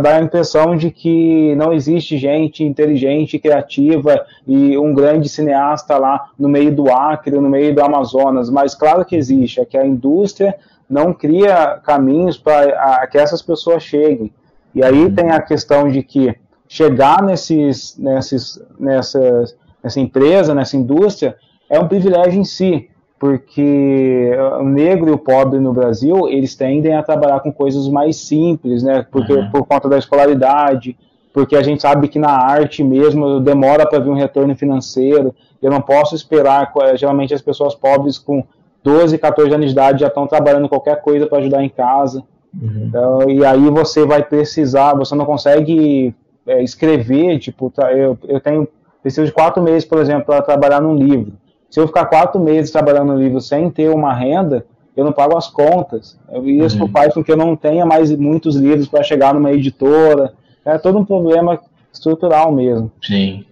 dá 0.00 0.16
a 0.16 0.22
impressão 0.22 0.76
de 0.76 0.90
que 0.90 1.54
não 1.56 1.72
existe 1.72 2.16
gente 2.16 2.62
inteligente, 2.64 3.38
criativa 3.38 4.24
e 4.46 4.76
um 4.78 4.94
grande 4.94 5.28
cineasta 5.28 5.96
lá 5.98 6.30
no 6.38 6.48
meio 6.48 6.74
do 6.74 6.90
Acre, 6.90 7.38
no 7.38 7.48
meio 7.48 7.74
do 7.74 7.82
Amazonas, 7.82 8.48
mas 8.50 8.74
claro 8.74 9.04
que 9.04 9.16
existe, 9.16 9.60
é 9.60 9.64
que 9.64 9.76
a 9.76 9.86
indústria 9.86 10.56
não 10.88 11.12
cria 11.12 11.80
caminhos 11.84 12.36
para 12.36 13.06
que 13.06 13.18
essas 13.18 13.40
pessoas 13.40 13.82
cheguem. 13.82 14.32
E 14.74 14.82
aí 14.82 15.04
uhum. 15.04 15.14
tem 15.14 15.30
a 15.30 15.40
questão 15.40 15.88
de 15.88 16.02
que 16.02 16.34
chegar 16.68 17.22
nesses, 17.22 17.96
nesses, 17.98 18.62
nessas, 18.78 19.56
nessa 19.82 20.00
empresa, 20.00 20.54
nessa 20.54 20.76
indústria, 20.76 21.36
é 21.68 21.78
um 21.78 21.88
privilégio 21.88 22.40
em 22.40 22.44
si 22.44 22.88
porque 23.20 24.30
o 24.58 24.64
negro 24.64 25.10
e 25.10 25.12
o 25.12 25.18
pobre 25.18 25.60
no 25.60 25.74
Brasil, 25.74 26.26
eles 26.26 26.56
tendem 26.56 26.94
a 26.94 27.02
trabalhar 27.02 27.40
com 27.40 27.52
coisas 27.52 27.86
mais 27.86 28.16
simples, 28.16 28.82
né? 28.82 29.06
Porque, 29.10 29.34
uhum. 29.34 29.50
Por 29.50 29.66
conta 29.66 29.90
da 29.90 29.98
escolaridade, 29.98 30.96
porque 31.30 31.54
a 31.54 31.62
gente 31.62 31.82
sabe 31.82 32.08
que 32.08 32.18
na 32.18 32.30
arte 32.30 32.82
mesmo 32.82 33.38
demora 33.38 33.86
para 33.86 33.98
vir 33.98 34.08
um 34.08 34.14
retorno 34.14 34.56
financeiro. 34.56 35.34
Eu 35.60 35.70
não 35.70 35.82
posso 35.82 36.14
esperar, 36.14 36.72
geralmente 36.96 37.34
as 37.34 37.42
pessoas 37.42 37.74
pobres 37.74 38.18
com 38.18 38.42
12, 38.82 39.18
14 39.18 39.54
anos 39.54 39.66
de 39.66 39.72
idade 39.72 40.00
já 40.00 40.06
estão 40.06 40.26
trabalhando 40.26 40.66
qualquer 40.66 41.02
coisa 41.02 41.26
para 41.26 41.40
ajudar 41.40 41.62
em 41.62 41.68
casa. 41.68 42.24
Uhum. 42.58 42.86
Então, 42.88 43.30
e 43.30 43.44
aí 43.44 43.68
você 43.68 44.06
vai 44.06 44.24
precisar, 44.24 44.94
você 44.94 45.14
não 45.14 45.26
consegue 45.26 46.14
é, 46.46 46.62
escrever, 46.62 47.38
tipo, 47.38 47.70
eu, 47.94 48.18
eu 48.26 48.40
tenho, 48.40 48.66
preciso 49.02 49.26
de 49.26 49.32
quatro 49.32 49.62
meses, 49.62 49.84
por 49.84 49.98
exemplo, 49.98 50.24
para 50.24 50.40
trabalhar 50.40 50.80
num 50.80 50.96
livro. 50.96 51.34
Se 51.70 51.78
eu 51.78 51.86
ficar 51.86 52.06
quatro 52.06 52.40
meses 52.40 52.70
trabalhando 52.70 53.12
no 53.12 53.18
livro 53.18 53.40
sem 53.40 53.70
ter 53.70 53.88
uma 53.88 54.12
renda, 54.12 54.66
eu 54.96 55.04
não 55.04 55.12
pago 55.12 55.36
as 55.36 55.46
contas. 55.46 56.18
Isso 56.44 56.82
uhum. 56.82 56.88
faz 56.88 57.14
com 57.14 57.22
que 57.22 57.30
eu 57.30 57.36
não 57.36 57.54
tenha 57.54 57.86
mais 57.86 58.10
muitos 58.10 58.56
livros 58.56 58.88
para 58.88 59.04
chegar 59.04 59.32
numa 59.32 59.52
editora. 59.52 60.34
É 60.64 60.76
todo 60.78 60.98
um 60.98 61.04
problema 61.04 61.60
estrutural 61.92 62.52
mesmo. 62.52 62.90
Sim. 63.02 63.44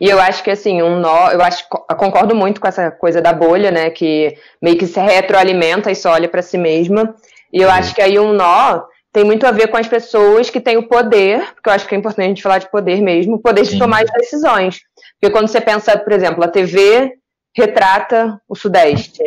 E 0.00 0.08
eu 0.08 0.20
acho 0.20 0.42
que 0.42 0.50
assim, 0.50 0.82
um 0.82 0.98
nó, 0.98 1.30
eu 1.30 1.42
acho 1.42 1.64
eu 1.90 1.96
concordo 1.96 2.34
muito 2.34 2.60
com 2.60 2.66
essa 2.66 2.90
coisa 2.90 3.20
da 3.20 3.32
bolha, 3.32 3.70
né, 3.70 3.90
que 3.90 4.36
meio 4.60 4.76
que 4.76 4.86
se 4.86 5.00
retroalimenta 5.00 5.90
e 5.90 5.94
só 5.94 6.12
olha 6.12 6.28
para 6.28 6.42
si 6.42 6.58
mesma. 6.58 7.14
E 7.52 7.60
eu 7.60 7.70
acho 7.70 7.94
que 7.94 8.02
aí 8.02 8.18
um 8.18 8.32
nó 8.32 8.82
tem 9.12 9.24
muito 9.24 9.46
a 9.46 9.50
ver 9.50 9.68
com 9.68 9.76
as 9.76 9.88
pessoas 9.88 10.50
que 10.50 10.60
têm 10.60 10.76
o 10.76 10.88
poder, 10.88 11.40
porque 11.54 11.68
eu 11.68 11.72
acho 11.72 11.86
que 11.86 11.94
é 11.94 11.98
importante 11.98 12.26
a 12.26 12.28
gente 12.28 12.42
falar 12.42 12.58
de 12.58 12.70
poder 12.70 13.00
mesmo, 13.00 13.36
o 13.36 13.38
poder 13.40 13.64
Sim. 13.64 13.72
de 13.72 13.78
tomar 13.78 14.02
as 14.02 14.10
decisões. 14.10 14.80
Porque 15.18 15.32
quando 15.32 15.48
você 15.48 15.60
pensa, 15.60 15.96
por 15.96 16.12
exemplo, 16.12 16.44
a 16.44 16.48
TV 16.48 17.14
retrata 17.56 18.40
o 18.48 18.54
Sudeste. 18.54 19.22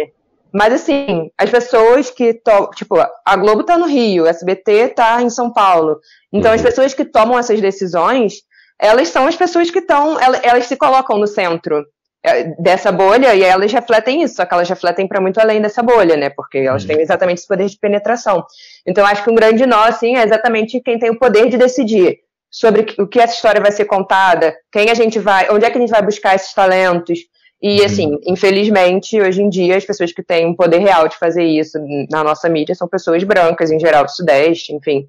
Mas 0.53 0.73
assim, 0.73 1.29
as 1.37 1.49
pessoas 1.49 2.09
que 2.09 2.33
to... 2.33 2.69
tipo, 2.75 2.95
a 3.25 3.35
Globo 3.35 3.63
tá 3.63 3.77
no 3.77 3.85
Rio, 3.85 4.25
a 4.25 4.29
SBT 4.29 4.89
tá 4.89 5.21
em 5.21 5.29
São 5.29 5.51
Paulo. 5.51 5.99
Então 6.31 6.51
uhum. 6.51 6.55
as 6.55 6.61
pessoas 6.61 6.93
que 6.93 7.05
tomam 7.05 7.37
essas 7.37 7.59
decisões, 7.61 8.41
elas 8.79 9.09
são 9.09 9.27
as 9.27 9.35
pessoas 9.35 9.69
que 9.69 9.79
estão, 9.79 10.19
elas, 10.19 10.41
elas, 10.43 10.65
se 10.65 10.75
colocam 10.75 11.17
no 11.17 11.27
centro 11.27 11.85
é, 12.23 12.45
dessa 12.59 12.91
bolha 12.91 13.35
e 13.35 13.43
elas 13.43 13.71
refletem 13.71 14.23
isso, 14.23 14.35
só 14.35 14.45
que 14.45 14.53
elas 14.53 14.67
refletem 14.67 15.07
para 15.07 15.21
muito 15.21 15.39
além 15.39 15.61
dessa 15.61 15.83
bolha, 15.83 16.17
né? 16.17 16.29
Porque 16.29 16.59
elas 16.59 16.81
uhum. 16.83 16.87
têm 16.89 17.01
exatamente 17.01 17.39
esse 17.39 17.47
poder 17.47 17.67
de 17.67 17.77
penetração. 17.77 18.43
Então 18.87 19.05
acho 19.05 19.23
que 19.23 19.29
um 19.29 19.35
grande 19.35 19.65
nó 19.67 19.83
assim 19.83 20.17
é 20.17 20.23
exatamente 20.23 20.81
quem 20.81 20.97
tem 20.97 21.11
o 21.11 21.19
poder 21.19 21.47
de 21.47 21.57
decidir 21.57 22.17
sobre 22.51 22.87
o 22.97 23.07
que 23.07 23.19
essa 23.19 23.35
história 23.35 23.61
vai 23.61 23.71
ser 23.71 23.85
contada, 23.85 24.55
quem 24.71 24.89
a 24.89 24.95
gente 24.95 25.19
vai, 25.19 25.47
onde 25.51 25.65
é 25.65 25.69
que 25.69 25.77
a 25.77 25.81
gente 25.81 25.91
vai 25.91 26.01
buscar 26.01 26.35
esses 26.35 26.53
talentos. 26.53 27.19
E, 27.61 27.79
uhum. 27.79 27.85
assim, 27.85 28.19
infelizmente, 28.25 29.19
hoje 29.19 29.41
em 29.41 29.49
dia, 29.49 29.75
as 29.75 29.85
pessoas 29.85 30.13
que 30.13 30.23
têm 30.23 30.45
um 30.45 30.55
poder 30.55 30.79
real 30.79 31.07
de 31.07 31.17
fazer 31.17 31.43
isso 31.43 31.77
na 32.09 32.23
nossa 32.23 32.47
mídia 32.47 32.73
são 32.73 32.87
pessoas 32.87 33.23
brancas, 33.23 33.69
em 33.69 33.79
geral, 33.79 34.05
do 34.05 34.11
Sudeste, 34.11 34.73
enfim. 34.73 35.07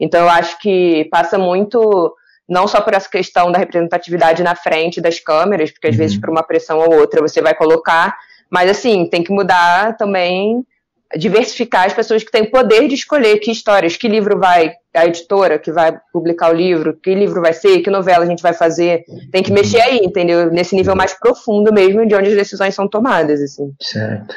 Então, 0.00 0.22
eu 0.22 0.28
acho 0.28 0.58
que 0.58 1.06
passa 1.10 1.38
muito, 1.38 2.14
não 2.48 2.66
só 2.66 2.80
por 2.80 2.92
essa 2.92 3.08
questão 3.08 3.52
da 3.52 3.58
representatividade 3.58 4.42
na 4.42 4.56
frente 4.56 5.00
das 5.00 5.20
câmeras, 5.20 5.70
porque 5.70 5.88
às 5.88 5.94
uhum. 5.94 5.98
vezes 5.98 6.18
por 6.18 6.28
uma 6.28 6.42
pressão 6.42 6.78
ou 6.80 6.94
outra 6.94 7.20
você 7.20 7.40
vai 7.40 7.54
colocar, 7.54 8.16
mas, 8.50 8.68
assim, 8.68 9.06
tem 9.06 9.22
que 9.22 9.32
mudar 9.32 9.96
também 9.96 10.66
diversificar 11.16 11.86
as 11.86 11.92
pessoas 11.92 12.22
que 12.22 12.30
têm 12.30 12.44
poder 12.44 12.88
de 12.88 12.94
escolher 12.94 13.38
que 13.38 13.50
histórias, 13.50 13.96
que 13.96 14.08
livro 14.08 14.38
vai, 14.38 14.72
a 14.94 15.06
editora 15.06 15.58
que 15.58 15.70
vai 15.70 15.98
publicar 16.12 16.50
o 16.50 16.54
livro, 16.54 16.94
que 16.94 17.14
livro 17.14 17.40
vai 17.40 17.52
ser, 17.52 17.80
que 17.80 17.90
novela 17.90 18.24
a 18.24 18.26
gente 18.26 18.42
vai 18.42 18.52
fazer. 18.52 19.04
Tem 19.30 19.42
que 19.42 19.52
mexer 19.52 19.80
aí, 19.80 19.98
entendeu? 19.98 20.50
Nesse 20.50 20.74
nível 20.74 20.96
mais 20.96 21.12
profundo 21.14 21.72
mesmo, 21.72 22.06
de 22.06 22.14
onde 22.14 22.28
as 22.28 22.36
decisões 22.36 22.74
são 22.74 22.88
tomadas, 22.88 23.40
assim. 23.40 23.74
Certo. 23.80 24.34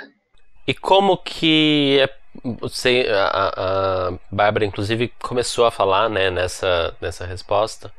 E 0.68 0.74
como 0.74 1.18
que 1.18 2.00
é, 2.00 2.10
você, 2.60 3.08
a, 3.10 4.08
a 4.08 4.14
Bárbara, 4.32 4.66
inclusive, 4.66 5.12
começou 5.22 5.66
a 5.66 5.72
falar, 5.72 6.10
né, 6.10 6.30
nessa, 6.30 6.96
nessa 7.00 7.26
resposta, 7.26 7.92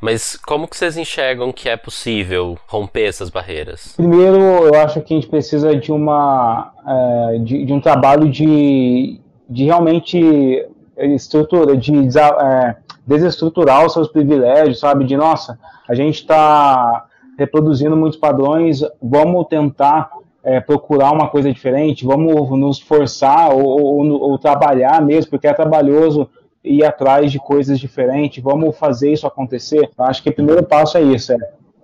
mas 0.00 0.36
como 0.36 0.66
que 0.66 0.76
vocês 0.76 0.96
enxergam 0.96 1.52
que 1.52 1.68
é 1.68 1.76
possível 1.76 2.56
romper 2.66 3.04
essas 3.04 3.28
barreiras? 3.28 3.94
Primeiro, 3.96 4.38
eu 4.38 4.74
acho 4.76 5.00
que 5.02 5.12
a 5.12 5.16
gente 5.16 5.28
precisa 5.28 5.76
de 5.76 5.92
uma 5.92 6.72
é, 6.86 7.38
de, 7.38 7.64
de, 7.64 7.72
um 7.72 7.80
trabalho 7.80 8.28
de, 8.30 9.20
de 9.48 9.64
realmente 9.64 10.66
estrutura, 10.96 11.76
de 11.76 11.92
é, 11.94 12.76
desestruturar 13.06 13.84
os 13.84 13.92
seus 13.92 14.08
privilégios, 14.08 14.80
sabe? 14.80 15.04
De 15.04 15.16
nossa, 15.16 15.58
a 15.88 15.94
gente 15.94 16.16
está 16.16 17.06
reproduzindo 17.38 17.96
muitos 17.96 18.18
padrões, 18.18 18.82
vamos 19.02 19.46
tentar 19.48 20.10
é, 20.42 20.60
procurar 20.60 21.12
uma 21.12 21.28
coisa 21.28 21.52
diferente, 21.52 22.04
vamos 22.04 22.50
nos 22.58 22.80
forçar 22.80 23.52
ou, 23.52 23.64
ou, 23.64 24.20
ou 24.22 24.38
trabalhar 24.38 25.00
mesmo, 25.02 25.30
porque 25.30 25.46
é 25.46 25.52
trabalhoso 25.52 26.28
ir 26.62 26.84
atrás 26.84 27.32
de 27.32 27.38
coisas 27.38 27.78
diferentes, 27.78 28.42
vamos 28.42 28.76
fazer 28.76 29.12
isso 29.12 29.26
acontecer. 29.26 29.90
Eu 29.96 30.04
acho 30.04 30.22
que 30.22 30.30
o 30.30 30.34
primeiro 30.34 30.62
passo 30.62 30.98
é 30.98 31.02
isso, 31.02 31.32
é 31.32 31.38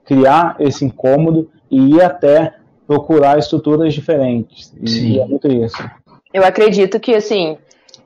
criar 0.04 0.56
esse 0.58 0.84
incômodo 0.84 1.50
e 1.70 1.94
ir 1.94 2.02
até 2.02 2.54
procurar 2.86 3.38
estruturas 3.38 3.92
diferentes. 3.92 4.72
Sim. 4.84 5.12
E 5.12 5.20
é 5.20 5.26
muito 5.26 5.48
isso. 5.48 5.82
Eu 6.32 6.44
acredito 6.44 7.00
que, 7.00 7.14
assim, 7.14 7.56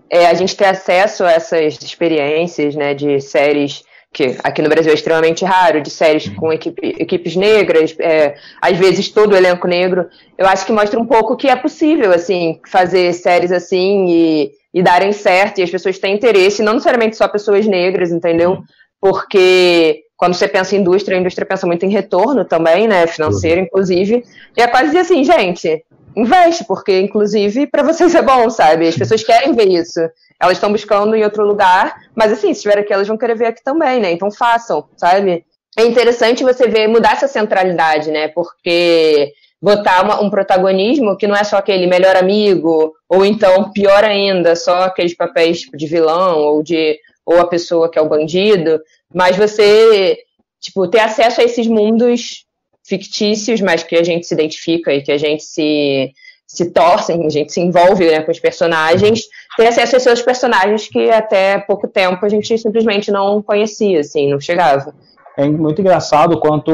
é, 0.08 0.26
a 0.26 0.34
gente 0.34 0.56
ter 0.56 0.66
acesso 0.66 1.24
a 1.24 1.32
essas 1.32 1.80
experiências, 1.82 2.74
né, 2.74 2.94
de 2.94 3.20
séries 3.20 3.84
que 4.12 4.36
aqui 4.42 4.60
no 4.60 4.68
Brasil 4.68 4.90
é 4.90 4.94
extremamente 4.94 5.44
raro, 5.44 5.80
de 5.80 5.88
séries 5.88 6.28
com 6.30 6.52
equipe, 6.52 6.80
equipes 6.98 7.36
negras, 7.36 7.94
é, 8.00 8.34
às 8.60 8.76
vezes 8.76 9.08
todo 9.08 9.32
o 9.32 9.36
elenco 9.36 9.68
negro, 9.68 10.08
eu 10.36 10.46
acho 10.46 10.66
que 10.66 10.72
mostra 10.72 10.98
um 10.98 11.06
pouco 11.06 11.36
que 11.36 11.48
é 11.48 11.54
possível, 11.54 12.12
assim, 12.12 12.60
fazer 12.66 13.12
séries 13.12 13.52
assim 13.52 14.06
e 14.08 14.52
e 14.72 14.82
darem 14.82 15.12
certo, 15.12 15.58
e 15.58 15.62
as 15.62 15.70
pessoas 15.70 15.98
têm 15.98 16.14
interesse, 16.14 16.62
não 16.62 16.74
necessariamente 16.74 17.16
só 17.16 17.26
pessoas 17.26 17.66
negras, 17.66 18.12
entendeu? 18.12 18.62
Porque 19.00 20.04
quando 20.16 20.34
você 20.34 20.46
pensa 20.46 20.76
em 20.76 20.80
indústria, 20.80 21.16
a 21.16 21.20
indústria 21.20 21.46
pensa 21.46 21.66
muito 21.66 21.84
em 21.84 21.90
retorno 21.90 22.44
também, 22.44 22.86
né? 22.86 23.06
Financeiro, 23.06 23.60
uhum. 23.60 23.66
inclusive. 23.66 24.22
E 24.56 24.60
é 24.60 24.66
quase 24.68 24.96
assim, 24.98 25.24
gente, 25.24 25.82
investe, 26.14 26.64
porque, 26.64 27.00
inclusive, 27.00 27.66
para 27.66 27.82
vocês 27.82 28.14
é 28.14 28.22
bom, 28.22 28.50
sabe? 28.50 28.86
As 28.86 28.96
pessoas 28.96 29.22
querem 29.24 29.54
ver 29.54 29.68
isso. 29.68 30.00
Elas 30.38 30.56
estão 30.56 30.70
buscando 30.70 31.14
em 31.14 31.24
outro 31.24 31.44
lugar, 31.44 31.94
mas 32.14 32.32
assim, 32.32 32.48
se 32.48 32.58
estiver 32.58 32.78
aqui, 32.78 32.92
elas 32.92 33.08
vão 33.08 33.16
querer 33.16 33.36
ver 33.36 33.46
aqui 33.46 33.62
também, 33.64 34.00
né? 34.00 34.12
Então 34.12 34.30
façam, 34.30 34.84
sabe? 34.96 35.44
É 35.76 35.84
interessante 35.84 36.44
você 36.44 36.68
ver 36.68 36.88
mudar 36.88 37.12
essa 37.12 37.28
centralidade, 37.28 38.10
né? 38.10 38.28
Porque 38.28 39.32
botar 39.60 40.02
uma, 40.02 40.22
um 40.22 40.30
protagonismo 40.30 41.16
que 41.16 41.26
não 41.26 41.36
é 41.36 41.44
só 41.44 41.56
aquele 41.58 41.86
melhor 41.86 42.16
amigo, 42.16 42.94
ou 43.08 43.24
então, 43.24 43.70
pior 43.72 44.04
ainda, 44.04 44.56
só 44.56 44.84
aqueles 44.84 45.14
papéis 45.14 45.60
tipo, 45.60 45.76
de 45.76 45.86
vilão, 45.86 46.38
ou 46.38 46.62
de 46.62 46.98
ou 47.24 47.38
a 47.38 47.46
pessoa 47.46 47.90
que 47.90 47.98
é 47.98 48.02
o 48.02 48.08
bandido, 48.08 48.80
mas 49.14 49.36
você, 49.36 50.18
tipo, 50.60 50.88
ter 50.88 51.00
acesso 51.00 51.40
a 51.40 51.44
esses 51.44 51.66
mundos 51.66 52.44
fictícios, 52.84 53.60
mas 53.60 53.84
que 53.84 53.94
a 53.94 54.02
gente 54.02 54.26
se 54.26 54.34
identifica 54.34 54.92
e 54.92 55.02
que 55.02 55.12
a 55.12 55.18
gente 55.18 55.44
se, 55.44 56.12
se 56.44 56.70
torce, 56.72 57.12
a 57.12 57.28
gente 57.28 57.52
se 57.52 57.60
envolve 57.60 58.04
né, 58.04 58.20
com 58.22 58.32
os 58.32 58.40
personagens, 58.40 59.28
ter 59.56 59.68
acesso 59.68 59.94
a 59.94 59.98
esses 59.98 60.22
personagens 60.22 60.88
que 60.88 61.08
até 61.10 61.58
pouco 61.58 61.86
tempo 61.86 62.24
a 62.26 62.28
gente 62.28 62.58
simplesmente 62.58 63.12
não 63.12 63.40
conhecia, 63.40 64.00
assim, 64.00 64.28
não 64.28 64.40
chegava. 64.40 64.92
É 65.36 65.48
muito 65.48 65.80
engraçado 65.80 66.38
quanto, 66.38 66.72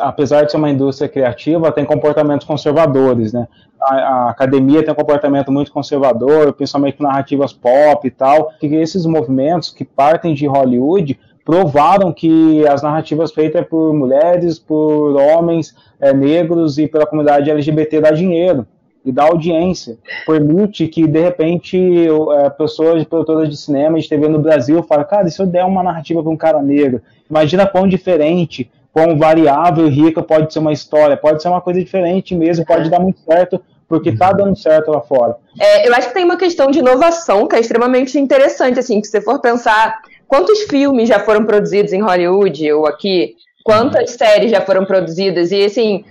apesar 0.00 0.44
de 0.44 0.50
ser 0.50 0.56
uma 0.56 0.70
indústria 0.70 1.08
criativa, 1.08 1.72
tem 1.72 1.84
comportamentos 1.84 2.46
conservadores, 2.46 3.32
né? 3.32 3.46
A, 3.80 3.94
a, 3.94 4.30
academia 4.30 4.82
tem 4.82 4.92
um 4.92 4.96
comportamento 4.96 5.52
muito 5.52 5.70
conservador, 5.70 6.52
principalmente 6.52 7.00
narrativas 7.00 7.52
pop 7.52 8.06
e 8.06 8.10
tal, 8.10 8.50
que 8.58 8.66
esses 8.74 9.06
movimentos 9.06 9.70
que 9.70 9.84
partem 9.84 10.34
de 10.34 10.46
Hollywood 10.46 11.18
provaram 11.44 12.12
que 12.12 12.66
as 12.66 12.82
narrativas 12.82 13.32
feitas 13.32 13.64
por 13.66 13.94
mulheres, 13.94 14.58
por 14.58 15.14
homens 15.14 15.76
é, 16.00 16.12
negros 16.12 16.76
e 16.78 16.88
pela 16.88 17.06
comunidade 17.06 17.50
LGBT 17.50 18.00
dá 18.00 18.10
dinheiro 18.10 18.66
e 19.06 19.12
dá 19.12 19.22
audiência. 19.22 19.96
Permite 20.26 20.88
que, 20.88 21.06
de 21.06 21.20
repente, 21.20 21.78
é, 21.78 22.50
pessoas, 22.50 23.04
produtoras 23.04 23.48
de 23.48 23.56
cinema 23.56 23.98
e 23.98 24.02
de 24.02 24.08
TV 24.08 24.28
no 24.28 24.40
Brasil 24.40 24.82
falem, 24.82 25.06
cara, 25.06 25.28
se 25.28 25.40
eu 25.40 25.46
der 25.46 25.64
uma 25.64 25.82
narrativa 25.82 26.20
para 26.20 26.32
um 26.32 26.36
cara 26.36 26.60
negro, 26.60 27.00
imagina 27.30 27.66
quão 27.66 27.86
diferente, 27.86 28.68
quão 28.92 29.16
variável 29.16 29.86
e 29.86 29.90
rica 29.90 30.22
pode 30.22 30.52
ser 30.52 30.58
uma 30.58 30.72
história, 30.72 31.16
pode 31.16 31.40
ser 31.40 31.48
uma 31.48 31.60
coisa 31.60 31.78
diferente 31.78 32.34
mesmo, 32.34 32.66
pode 32.66 32.90
dar 32.90 32.98
muito 32.98 33.20
certo, 33.20 33.60
porque 33.88 34.08
está 34.08 34.32
dando 34.32 34.56
certo 34.56 34.90
lá 34.90 35.00
fora. 35.00 35.36
É, 35.60 35.88
eu 35.88 35.94
acho 35.94 36.08
que 36.08 36.14
tem 36.14 36.24
uma 36.24 36.36
questão 36.36 36.70
de 36.70 36.80
inovação 36.80 37.46
que 37.46 37.54
é 37.54 37.60
extremamente 37.60 38.18
interessante, 38.18 38.80
assim, 38.80 39.00
que 39.00 39.06
se 39.06 39.20
for 39.20 39.40
pensar 39.40 40.00
quantos 40.26 40.62
filmes 40.62 41.08
já 41.08 41.20
foram 41.20 41.44
produzidos 41.44 41.92
em 41.92 42.02
Hollywood 42.02 42.72
ou 42.72 42.86
aqui, 42.86 43.36
quantas 43.62 44.10
séries 44.10 44.50
já 44.50 44.60
foram 44.60 44.84
produzidas, 44.84 45.52
e 45.52 45.64
assim, 45.64 46.04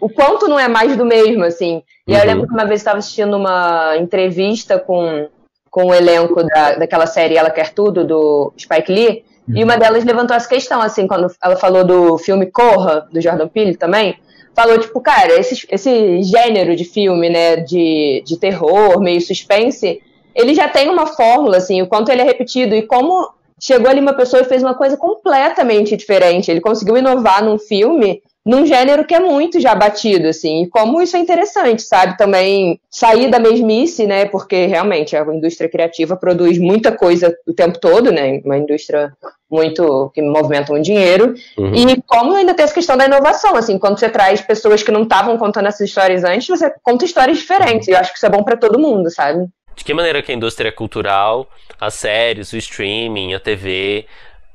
o 0.00 0.08
quanto 0.08 0.48
não 0.48 0.58
é 0.58 0.66
mais 0.66 0.96
do 0.96 1.04
mesmo, 1.04 1.44
assim. 1.44 1.82
E 2.06 2.12
uhum. 2.12 2.18
eu 2.18 2.26
lembro 2.26 2.46
que 2.46 2.54
uma 2.54 2.64
vez 2.64 2.80
estava 2.80 2.98
assistindo 2.98 3.36
uma 3.36 3.96
entrevista 3.98 4.78
com, 4.78 5.28
com 5.70 5.86
o 5.86 5.94
elenco 5.94 6.42
da, 6.42 6.76
daquela 6.76 7.06
série 7.06 7.36
Ela 7.36 7.50
Quer 7.50 7.72
Tudo, 7.72 8.04
do 8.04 8.52
Spike 8.58 8.90
Lee, 8.90 9.24
uhum. 9.48 9.56
e 9.56 9.64
uma 9.64 9.76
delas 9.76 10.04
levantou 10.04 10.34
essa 10.34 10.48
questão, 10.48 10.80
assim, 10.80 11.06
quando 11.06 11.28
ela 11.42 11.56
falou 11.56 11.84
do 11.84 12.16
filme 12.16 12.46
Corra, 12.46 13.06
do 13.12 13.20
Jordan 13.20 13.48
Peele 13.48 13.76
também, 13.76 14.16
falou, 14.54 14.78
tipo, 14.78 15.00
cara, 15.00 15.38
esse, 15.38 15.66
esse 15.70 16.22
gênero 16.22 16.74
de 16.74 16.84
filme, 16.84 17.28
né, 17.28 17.56
de, 17.56 18.22
de 18.26 18.38
terror, 18.38 19.00
meio 19.00 19.20
suspense, 19.20 20.00
ele 20.34 20.54
já 20.54 20.68
tem 20.68 20.88
uma 20.88 21.06
fórmula, 21.06 21.58
assim, 21.58 21.82
o 21.82 21.86
quanto 21.86 22.10
ele 22.10 22.22
é 22.22 22.24
repetido 22.24 22.74
e 22.74 22.82
como 22.82 23.32
chegou 23.60 23.90
ali 23.90 24.00
uma 24.00 24.14
pessoa 24.14 24.42
e 24.42 24.46
fez 24.46 24.62
uma 24.62 24.74
coisa 24.74 24.96
completamente 24.96 25.96
diferente. 25.96 26.50
Ele 26.50 26.60
conseguiu 26.60 26.96
inovar 26.96 27.44
num 27.44 27.58
filme 27.58 28.22
num 28.44 28.64
gênero 28.64 29.04
que 29.04 29.14
é 29.14 29.20
muito 29.20 29.60
já 29.60 29.74
batido, 29.74 30.28
assim, 30.28 30.62
e 30.62 30.68
como 30.68 31.00
isso 31.02 31.16
é 31.16 31.20
interessante, 31.20 31.82
sabe? 31.82 32.16
Também 32.16 32.80
sair 32.90 33.30
da 33.30 33.38
mesmice, 33.38 34.06
né? 34.06 34.24
Porque 34.24 34.66
realmente 34.66 35.14
a 35.14 35.22
indústria 35.22 35.68
criativa 35.68 36.16
produz 36.16 36.58
muita 36.58 36.90
coisa 36.90 37.36
o 37.46 37.52
tempo 37.52 37.78
todo, 37.78 38.10
né? 38.10 38.40
Uma 38.44 38.56
indústria 38.56 39.12
muito 39.50 40.10
que 40.14 40.22
movimenta 40.22 40.72
muito 40.72 40.84
dinheiro. 40.84 41.34
Uhum. 41.58 41.74
E 41.74 42.02
como 42.06 42.34
ainda 42.34 42.54
tem 42.54 42.64
essa 42.64 42.74
questão 42.74 42.96
da 42.96 43.04
inovação, 43.04 43.56
assim, 43.56 43.78
quando 43.78 43.98
você 43.98 44.08
traz 44.08 44.40
pessoas 44.40 44.82
que 44.82 44.92
não 44.92 45.02
estavam 45.02 45.36
contando 45.36 45.66
essas 45.66 45.88
histórias 45.88 46.24
antes, 46.24 46.48
você 46.48 46.72
conta 46.82 47.04
histórias 47.04 47.38
diferentes. 47.38 47.88
E 47.88 47.90
eu 47.90 47.98
acho 47.98 48.10
que 48.12 48.16
isso 48.16 48.26
é 48.26 48.30
bom 48.30 48.42
para 48.42 48.56
todo 48.56 48.78
mundo, 48.78 49.10
sabe? 49.10 49.48
De 49.76 49.84
que 49.84 49.92
maneira 49.94 50.22
que 50.22 50.32
a 50.32 50.34
indústria 50.34 50.72
cultural, 50.72 51.48
as 51.80 51.94
séries, 51.94 52.52
o 52.52 52.56
streaming, 52.56 53.34
a 53.34 53.40
TV 53.40 54.06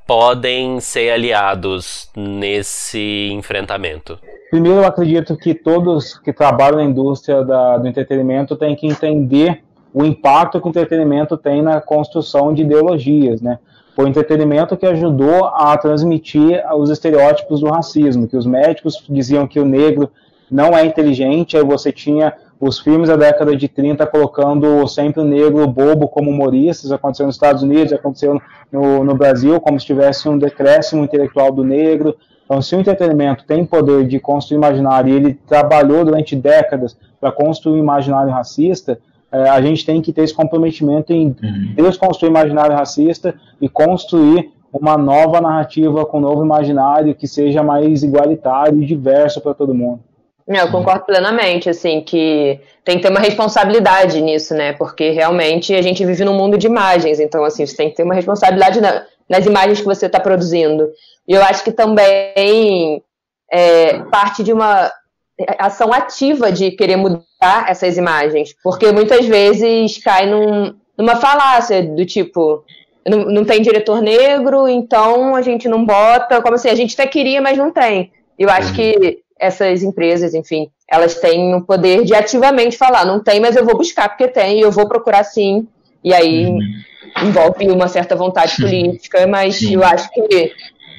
podem 0.06 0.78
ser 0.80 1.10
aliados 1.10 2.08
nesse 2.16 3.30
enfrentamento? 3.32 4.18
Primeiro, 4.50 4.78
eu 4.78 4.86
acredito 4.86 5.36
que 5.36 5.54
todos 5.54 6.18
que 6.18 6.32
trabalham 6.32 6.76
na 6.76 6.84
indústria 6.84 7.44
da, 7.44 7.76
do 7.78 7.88
entretenimento 7.88 8.54
têm 8.56 8.76
que 8.76 8.86
entender 8.86 9.62
o 9.92 10.04
impacto 10.04 10.60
que 10.60 10.66
o 10.66 10.70
entretenimento 10.70 11.36
tem 11.36 11.62
na 11.62 11.80
construção 11.80 12.54
de 12.54 12.62
ideologias, 12.62 13.40
né? 13.40 13.58
Foi 13.94 14.04
o 14.04 14.08
entretenimento 14.08 14.76
que 14.76 14.84
ajudou 14.84 15.46
a 15.46 15.76
transmitir 15.78 16.62
os 16.74 16.90
estereótipos 16.90 17.60
do 17.60 17.70
racismo, 17.70 18.28
que 18.28 18.36
os 18.36 18.46
médicos 18.46 19.02
diziam 19.08 19.46
que 19.46 19.58
o 19.58 19.64
negro 19.64 20.10
não 20.50 20.76
é 20.76 20.84
inteligente, 20.84 21.56
aí 21.56 21.64
você 21.64 21.90
tinha 21.90 22.32
os 22.58 22.78
filmes 22.78 23.08
da 23.08 23.16
década 23.16 23.54
de 23.54 23.68
30 23.68 24.06
colocando 24.06 24.86
sempre 24.88 25.20
o 25.20 25.24
negro 25.24 25.66
bobo 25.66 26.08
como 26.08 26.30
humorista, 26.30 26.86
isso 26.86 26.94
aconteceu 26.94 27.26
nos 27.26 27.34
Estados 27.34 27.62
Unidos, 27.62 27.92
aconteceu 27.92 28.40
no, 28.72 29.04
no 29.04 29.14
Brasil, 29.14 29.60
como 29.60 29.78
se 29.78 29.86
tivesse 29.86 30.28
um 30.28 30.38
decréscimo 30.38 31.04
intelectual 31.04 31.52
do 31.52 31.62
negro. 31.62 32.16
Então, 32.44 32.62
se 32.62 32.74
o 32.74 32.80
entretenimento 32.80 33.44
tem 33.44 33.64
poder 33.64 34.06
de 34.06 34.18
construir 34.18 34.56
imaginário 34.56 35.12
e 35.12 35.16
ele 35.16 35.34
trabalhou 35.34 36.04
durante 36.04 36.34
décadas 36.34 36.96
para 37.20 37.30
construir 37.30 37.78
um 37.78 37.82
imaginário 37.82 38.32
racista, 38.32 38.98
é, 39.30 39.48
a 39.48 39.60
gente 39.60 39.84
tem 39.84 40.00
que 40.00 40.12
ter 40.12 40.22
esse 40.22 40.34
comprometimento 40.34 41.12
em 41.12 41.26
uhum. 41.42 41.74
desconstruir 41.74 42.30
o 42.30 42.32
imaginário 42.32 42.74
racista 42.74 43.34
e 43.60 43.68
construir 43.68 44.50
uma 44.72 44.96
nova 44.96 45.40
narrativa 45.40 46.04
com 46.06 46.18
um 46.18 46.20
novo 46.20 46.44
imaginário 46.44 47.14
que 47.14 47.26
seja 47.26 47.62
mais 47.62 48.02
igualitário 48.02 48.80
e 48.80 48.86
diverso 48.86 49.40
para 49.40 49.54
todo 49.54 49.74
mundo. 49.74 50.00
Eu 50.48 50.70
concordo 50.70 51.04
plenamente, 51.04 51.68
assim, 51.68 52.00
que 52.00 52.60
tem 52.84 52.96
que 52.96 53.02
ter 53.02 53.10
uma 53.10 53.18
responsabilidade 53.18 54.20
nisso, 54.20 54.54
né? 54.54 54.72
Porque 54.74 55.10
realmente 55.10 55.74
a 55.74 55.82
gente 55.82 56.04
vive 56.04 56.24
num 56.24 56.34
mundo 56.34 56.56
de 56.56 56.68
imagens, 56.68 57.18
então, 57.18 57.44
assim, 57.44 57.66
você 57.66 57.76
tem 57.76 57.90
que 57.90 57.96
ter 57.96 58.04
uma 58.04 58.14
responsabilidade 58.14 58.80
na, 58.80 59.04
nas 59.28 59.44
imagens 59.44 59.80
que 59.80 59.86
você 59.86 60.06
está 60.06 60.20
produzindo. 60.20 60.88
E 61.26 61.32
eu 61.32 61.42
acho 61.42 61.64
que 61.64 61.72
também 61.72 63.02
é, 63.50 63.98
parte 64.04 64.44
de 64.44 64.52
uma 64.52 64.90
ação 65.58 65.92
ativa 65.92 66.52
de 66.52 66.70
querer 66.70 66.96
mudar 66.96 67.66
essas 67.68 67.96
imagens, 67.96 68.54
porque 68.62 68.92
muitas 68.92 69.26
vezes 69.26 69.98
cai 69.98 70.26
num, 70.26 70.74
numa 70.96 71.16
falácia 71.16 71.82
do 71.82 72.06
tipo. 72.06 72.64
Não, 73.08 73.18
não 73.26 73.44
tem 73.44 73.62
diretor 73.62 74.00
negro, 74.00 74.66
então 74.66 75.36
a 75.36 75.42
gente 75.42 75.68
não 75.68 75.84
bota. 75.84 76.40
Como 76.42 76.54
assim, 76.54 76.68
a 76.68 76.74
gente 76.74 76.94
até 76.94 77.06
queria, 77.06 77.40
mas 77.40 77.56
não 77.56 77.70
tem. 77.70 78.12
Eu 78.36 78.50
acho 78.50 78.70
uhum. 78.70 78.74
que 78.74 79.25
essas 79.38 79.82
empresas, 79.82 80.34
enfim, 80.34 80.70
elas 80.90 81.14
têm 81.16 81.54
o 81.54 81.62
poder 81.62 82.04
de 82.04 82.14
ativamente 82.14 82.76
falar, 82.76 83.04
não 83.04 83.22
tem, 83.22 83.40
mas 83.40 83.56
eu 83.56 83.64
vou 83.64 83.76
buscar 83.76 84.08
porque 84.08 84.28
tem, 84.28 84.58
e 84.58 84.62
eu 84.62 84.70
vou 84.70 84.88
procurar 84.88 85.24
sim. 85.24 85.66
E 86.02 86.14
aí 86.14 86.46
uhum. 86.46 86.58
envolve 87.22 87.68
uma 87.70 87.88
certa 87.88 88.14
vontade 88.14 88.56
política, 88.56 89.26
mas 89.26 89.56
sim. 89.56 89.74
eu 89.74 89.84
acho 89.84 90.10
que 90.12 90.52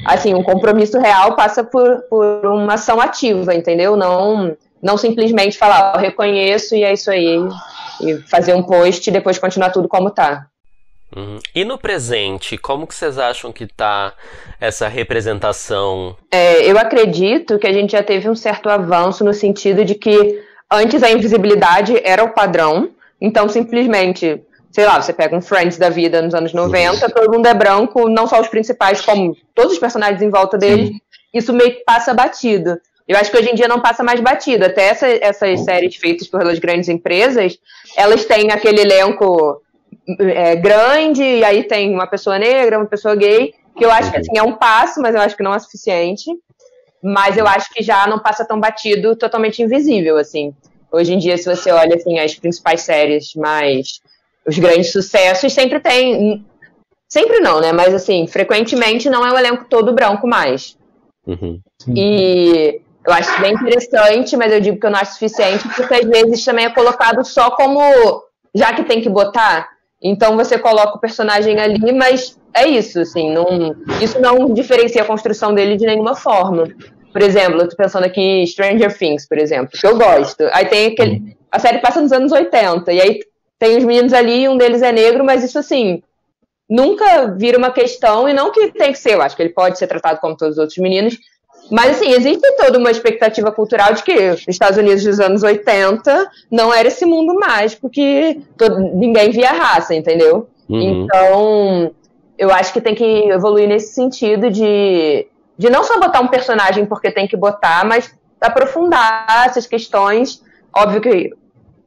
assim, 0.06 0.34
um 0.34 0.44
compromisso 0.44 1.00
real 1.00 1.36
passa 1.36 1.64
por, 1.64 2.02
por 2.10 2.46
uma 2.46 2.76
ação 2.76 3.02
ativa, 3.02 3.56
entendeu? 3.56 3.96
Não, 3.96 4.56
não 4.82 4.98
simplesmente 4.98 5.58
falar, 5.58 5.96
eu 5.96 6.02
reconheço 6.02 6.76
e 6.76 6.84
é 6.84 6.94
isso 6.94 7.10
aí, 7.10 7.38
e 8.02 8.18
fazer 8.30 8.54
um 8.54 8.64
post 8.64 9.10
e 9.10 9.14
depois 9.14 9.40
continuar 9.40 9.72
tudo 9.72 9.88
como 9.88 10.10
está. 10.10 10.48
Uhum. 11.16 11.40
E 11.56 11.64
no 11.64 11.78
presente, 11.78 12.58
como 12.58 12.86
que 12.86 12.94
vocês 12.94 13.18
acham 13.18 13.52
que 13.52 13.64
está 13.64 14.14
essa 14.60 14.88
representação? 14.88 16.18
É, 16.32 16.70
eu 16.70 16.78
acredito 16.78 17.58
que 17.58 17.68
a 17.68 17.74
gente 17.74 17.92
já 17.92 18.04
teve 18.04 18.30
um 18.30 18.36
certo 18.36 18.70
avanço 18.70 19.24
no 19.24 19.34
sentido 19.34 19.86
de 19.86 19.96
que 19.96 20.42
antes 20.72 21.02
a 21.04 21.10
invisibilidade 21.10 22.00
era 22.04 22.24
o 22.24 22.34
padrão, 22.34 22.92
então 23.22 23.48
simplesmente, 23.48 24.42
sei 24.70 24.86
lá, 24.86 25.02
você 25.02 25.14
pega 25.14 25.36
um 25.36 25.42
Friends 25.42 25.78
da 25.78 25.90
vida 25.90 26.22
nos 26.22 26.34
anos 26.34 26.54
90, 26.54 27.06
uhum. 27.06 27.12
todo 27.12 27.32
mundo 27.34 27.48
é 27.48 27.54
branco, 27.54 28.10
não 28.10 28.28
só 28.28 28.42
os 28.42 28.50
principais, 28.50 29.00
como 29.00 29.36
todos 29.56 29.74
os 29.74 29.80
personagens 29.80 30.22
em 30.22 30.30
volta 30.30 30.58
deles, 30.58 30.90
Sim. 30.90 31.00
isso 31.34 31.54
meio 31.54 31.72
que 31.72 31.84
passa 31.86 32.14
batido. 32.14 32.78
Eu 33.08 33.18
acho 33.18 33.32
que 33.32 33.38
hoje 33.38 33.50
em 33.50 33.56
dia 33.56 33.70
não 33.70 33.80
passa 33.80 34.04
mais 34.04 34.20
batido. 34.20 34.66
Até 34.66 34.90
essa, 34.90 35.08
essas 35.08 35.62
séries 35.62 35.96
feitas 35.96 36.28
pelas 36.28 36.60
grandes 36.60 36.90
empresas, 36.90 37.58
elas 37.96 38.26
têm 38.26 38.52
aquele 38.52 38.82
elenco 38.82 39.62
é, 40.20 40.56
grande, 40.56 41.24
e 41.24 41.44
aí 41.44 41.64
tem 41.64 41.94
uma 41.94 42.08
pessoa 42.08 42.40
negra, 42.40 42.78
uma 42.78 42.86
pessoa 42.86 43.16
gay, 43.16 43.54
que 43.78 43.86
eu 43.86 43.92
acho 43.92 44.12
que 44.12 44.18
assim, 44.18 44.38
é 44.38 44.44
um 44.44 44.54
passo, 44.54 45.02
mas 45.02 45.16
eu 45.16 45.22
acho 45.22 45.36
que 45.36 45.44
não 45.44 45.54
é 45.54 45.60
suficiente. 45.60 46.32
Mas 47.04 47.38
eu 47.38 47.48
acho 47.48 47.72
que 47.72 47.84
já 47.84 48.08
não 48.08 48.20
passa 48.20 48.44
tão 48.44 48.60
batido, 48.60 49.16
totalmente 49.16 49.62
invisível, 49.62 50.18
assim. 50.18 50.54
Hoje 50.92 51.14
em 51.14 51.18
dia, 51.18 51.38
se 51.38 51.46
você 51.46 51.72
olha 51.72 51.96
assim, 51.96 52.18
as 52.18 52.36
principais 52.36 52.82
séries, 52.82 53.36
mais 53.36 54.02
os 54.46 54.58
grandes 54.58 54.92
sucessos, 54.92 55.54
sempre 55.54 55.80
tem 55.80 56.44
Sempre 57.08 57.40
não, 57.40 57.62
né? 57.62 57.72
Mas 57.72 57.94
assim, 57.94 58.28
frequentemente 58.28 59.10
não 59.10 59.26
é 59.26 59.32
o 59.32 59.38
elenco 59.38 59.66
todo 59.70 59.94
branco 59.94 60.28
mais. 60.28 60.78
Uhum. 61.26 61.62
E 61.96 62.82
eu 63.06 63.14
acho 63.14 63.42
bem 63.42 63.54
interessante, 63.54 64.36
mas 64.36 64.52
eu 64.52 64.60
digo 64.60 64.80
que 64.80 64.86
eu 64.86 64.92
não 64.92 65.00
acho 65.00 65.14
suficiente, 65.14 65.68
porque 65.70 65.94
às 65.94 66.06
vezes 66.06 66.44
também 66.44 66.66
é 66.66 66.70
colocado 66.70 67.24
só 67.24 67.52
como 67.52 67.80
já 68.54 68.74
que 68.74 68.84
tem 68.84 69.02
que 69.02 69.10
botar. 69.10 69.70
Então 70.02 70.36
você 70.36 70.60
coloca 70.60 70.98
o 70.98 71.00
personagem 71.00 71.60
ali, 71.60 71.92
mas 71.92 72.38
é 72.54 72.68
isso, 72.68 73.00
assim, 73.00 73.32
não, 73.32 73.76
isso 74.02 74.20
não 74.20 74.54
diferencia 74.54 75.02
a 75.02 75.06
construção 75.06 75.54
dele 75.54 75.76
de 75.76 75.86
nenhuma 75.86 76.16
forma. 76.16 76.68
Por 77.12 77.22
exemplo, 77.22 77.62
eu 77.62 77.70
tô 77.70 77.76
pensando 77.76 78.06
aqui 78.06 78.46
Stranger 78.46 78.96
Things, 78.96 79.28
por 79.28 79.40
exemplo, 79.40 79.72
que 79.72 79.88
eu 79.88 79.98
gosto. 79.98 80.44
Aí 80.52 80.66
tem 80.66 80.88
aquele. 80.88 81.36
A 81.52 81.58
série 81.58 81.80
passa 81.80 82.02
nos 82.02 82.12
anos 82.12 82.32
80, 82.32 82.94
e 82.94 83.02
aí 83.02 83.20
tem 83.58 83.78
os 83.78 83.84
meninos 83.84 84.14
ali, 84.14 84.48
um 84.48 84.58
deles 84.58 84.84
é 84.84 84.92
negro, 84.92 85.24
mas 85.24 85.44
isso 85.44 85.58
assim, 85.58 86.04
nunca 86.70 87.34
vira 87.36 87.58
uma 87.58 87.72
questão, 87.72 88.30
e 88.30 88.34
não 88.34 88.52
que 88.52 88.72
tem 88.72 88.92
que 88.92 89.00
ser, 89.00 89.16
eu 89.16 89.22
acho 89.22 89.36
que 89.36 89.42
ele 89.42 89.54
pode 89.54 89.80
ser 89.80 89.88
tratado 89.88 90.20
como 90.20 90.38
todos 90.38 90.58
os 90.58 90.60
outros 90.60 90.78
meninos, 90.78 91.18
mas, 91.70 91.98
assim, 91.98 92.12
existe 92.12 92.56
toda 92.56 92.78
uma 92.78 92.92
expectativa 92.92 93.52
cultural 93.52 93.94
de 93.94 94.04
que 94.04 94.30
os 94.30 94.48
Estados 94.48 94.78
Unidos 94.78 95.04
dos 95.04 95.20
anos 95.20 95.44
80 95.44 96.30
não 96.52 96.74
era 96.74 96.88
esse 96.88 97.06
mundo 97.06 97.34
mágico 97.34 97.90
que 97.90 98.42
todo, 98.58 98.80
ninguém 98.80 99.32
via 99.32 99.52
raça, 99.52 99.94
entendeu? 99.94 100.48
Uhum. 100.70 101.04
Então, 101.04 101.92
eu 102.38 102.52
acho 102.52 102.72
que 102.72 102.82
tem 102.82 102.96
que 102.96 103.04
evoluir 103.04 103.68
nesse 103.68 103.94
sentido 103.94 104.50
de, 104.50 105.28
de 105.58 105.70
não 105.70 105.84
só 105.84 106.00
botar 106.00 106.22
um 106.22 106.28
personagem 106.28 106.86
porque 106.86 107.12
tem 107.12 107.28
que 107.28 107.36
botar, 107.36 107.86
mas 107.86 108.14
aprofundar 108.40 109.46
essas 109.46 109.68
questões. 109.68 110.42
Óbvio 110.74 111.02
que 111.02 111.34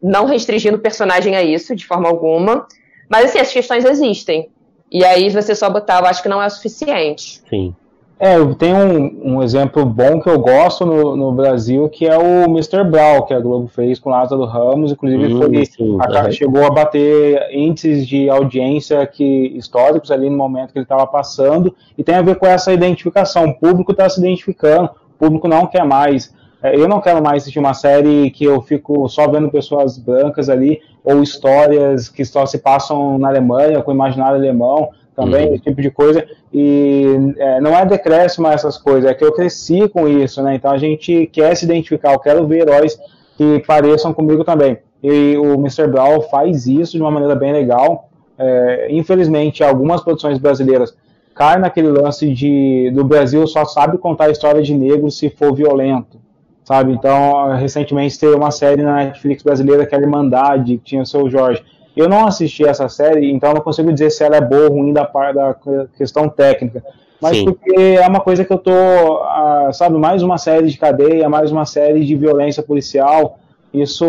não 0.02 0.26
restringindo 0.26 0.76
o 0.76 0.80
personagem 0.80 1.36
a 1.36 1.42
isso, 1.42 1.74
de 1.74 1.86
forma 1.86 2.08
alguma. 2.08 2.66
Mas, 3.08 3.26
assim, 3.26 3.38
as 3.38 3.52
questões 3.52 3.84
existem. 3.84 4.48
E 4.90 5.04
aí, 5.04 5.30
você 5.30 5.54
só 5.54 5.70
botar, 5.70 6.00
eu 6.00 6.06
acho 6.06 6.22
que 6.22 6.28
não 6.28 6.42
é 6.42 6.46
o 6.46 6.50
suficiente. 6.50 7.42
Sim. 7.48 7.74
É, 8.22 8.36
eu 8.36 8.54
tenho 8.54 8.76
um, 8.76 9.36
um, 9.36 9.42
exemplo 9.42 9.82
bom 9.86 10.20
que 10.20 10.28
eu 10.28 10.38
gosto 10.38 10.84
no, 10.84 11.16
no, 11.16 11.32
Brasil, 11.32 11.88
que 11.88 12.06
é 12.06 12.18
o 12.18 12.44
Mr. 12.50 12.84
Brown, 12.84 13.22
que 13.22 13.32
a 13.32 13.40
Globo 13.40 13.66
fez 13.66 13.98
com 13.98 14.10
Lázaro 14.10 14.44
Ramos, 14.44 14.92
inclusive 14.92 15.32
hum, 15.32 15.38
foi, 15.38 15.64
sim, 15.64 15.96
a, 15.98 16.30
chegou 16.30 16.66
a 16.66 16.70
bater 16.70 17.48
índices 17.50 18.06
de 18.06 18.28
audiência 18.28 19.06
que, 19.06 19.24
históricos 19.56 20.10
ali 20.10 20.28
no 20.28 20.36
momento 20.36 20.70
que 20.70 20.78
ele 20.78 20.84
estava 20.84 21.06
passando, 21.06 21.74
e 21.96 22.04
tem 22.04 22.14
a 22.14 22.20
ver 22.20 22.36
com 22.36 22.44
essa 22.44 22.74
identificação, 22.74 23.46
o 23.46 23.54
público 23.54 23.92
está 23.92 24.06
se 24.06 24.20
identificando, 24.20 24.90
o 25.14 25.18
público 25.18 25.48
não 25.48 25.66
quer 25.66 25.86
mais. 25.86 26.34
É, 26.62 26.76
eu 26.76 26.86
não 26.86 27.00
quero 27.00 27.22
mais 27.22 27.42
assistir 27.42 27.58
uma 27.58 27.72
série 27.72 28.30
que 28.32 28.44
eu 28.44 28.60
fico 28.60 29.08
só 29.08 29.26
vendo 29.30 29.48
pessoas 29.48 29.96
brancas 29.96 30.50
ali, 30.50 30.82
ou 31.02 31.22
histórias 31.22 32.10
que 32.10 32.22
só 32.26 32.44
se 32.44 32.58
passam 32.58 33.16
na 33.16 33.28
Alemanha, 33.28 33.80
com 33.80 33.90
o 33.90 33.94
imaginário 33.94 34.36
alemão, 34.36 34.90
também, 35.20 35.48
uhum. 35.48 35.54
esse 35.54 35.64
tipo 35.64 35.82
de 35.82 35.90
coisa. 35.90 36.26
E 36.52 37.34
é, 37.36 37.60
não 37.60 37.76
é 37.76 37.84
decréscimo 37.84 38.48
essas 38.48 38.78
coisas, 38.78 39.10
é 39.10 39.14
que 39.14 39.24
eu 39.24 39.32
cresci 39.32 39.88
com 39.88 40.08
isso, 40.08 40.42
né? 40.42 40.54
Então 40.54 40.70
a 40.70 40.78
gente 40.78 41.26
quer 41.26 41.54
se 41.54 41.64
identificar, 41.64 42.12
eu 42.14 42.18
quero 42.18 42.46
ver 42.46 42.62
heróis 42.62 42.98
que 43.36 43.62
pareçam 43.66 44.14
comigo 44.14 44.44
também. 44.44 44.78
E 45.02 45.36
o 45.36 45.54
Mr. 45.54 45.86
Brown 45.86 46.22
faz 46.22 46.66
isso 46.66 46.92
de 46.92 47.02
uma 47.02 47.10
maneira 47.10 47.34
bem 47.34 47.52
legal. 47.52 48.08
É, 48.38 48.88
infelizmente, 48.90 49.62
algumas 49.62 50.02
produções 50.02 50.38
brasileiras 50.38 50.96
caem 51.34 51.60
naquele 51.60 51.88
lance 51.88 52.32
de 52.32 52.90
do 52.94 53.04
Brasil 53.04 53.46
só 53.46 53.64
sabe 53.64 53.98
contar 53.98 54.24
a 54.24 54.30
história 54.30 54.62
de 54.62 54.74
negros 54.74 55.18
se 55.18 55.30
for 55.30 55.54
violento, 55.54 56.18
sabe? 56.64 56.92
Então, 56.92 57.54
recentemente 57.56 58.18
teve 58.18 58.34
uma 58.34 58.50
série 58.50 58.82
na 58.82 58.96
Netflix 58.96 59.42
brasileira 59.42 59.86
que 59.86 59.94
era 59.94 60.04
Irmandade, 60.04 60.78
que 60.78 60.84
tinha 60.84 61.02
o 61.02 61.06
seu 61.06 61.30
Jorge 61.30 61.62
eu 61.96 62.08
não 62.08 62.26
assisti 62.26 62.64
essa 62.64 62.88
série, 62.88 63.30
então 63.30 63.52
não 63.52 63.60
consigo 63.60 63.92
dizer 63.92 64.10
se 64.10 64.24
ela 64.24 64.36
é 64.36 64.40
boa 64.40 64.68
ou 64.68 64.76
ruim 64.76 64.92
da, 64.92 65.04
da 65.04 65.56
questão 65.96 66.28
técnica. 66.28 66.82
Mas 67.20 67.36
Sim. 67.36 67.44
porque 67.44 67.74
é 67.74 68.06
uma 68.06 68.20
coisa 68.20 68.44
que 68.44 68.52
eu 68.52 68.58
tô, 68.58 68.72
ah, 68.72 69.70
sabe, 69.72 69.98
mais 69.98 70.22
uma 70.22 70.38
série 70.38 70.68
de 70.68 70.78
cadeia, 70.78 71.28
mais 71.28 71.52
uma 71.52 71.66
série 71.66 72.04
de 72.04 72.16
violência 72.16 72.62
policial. 72.62 73.38
Isso, 73.72 74.06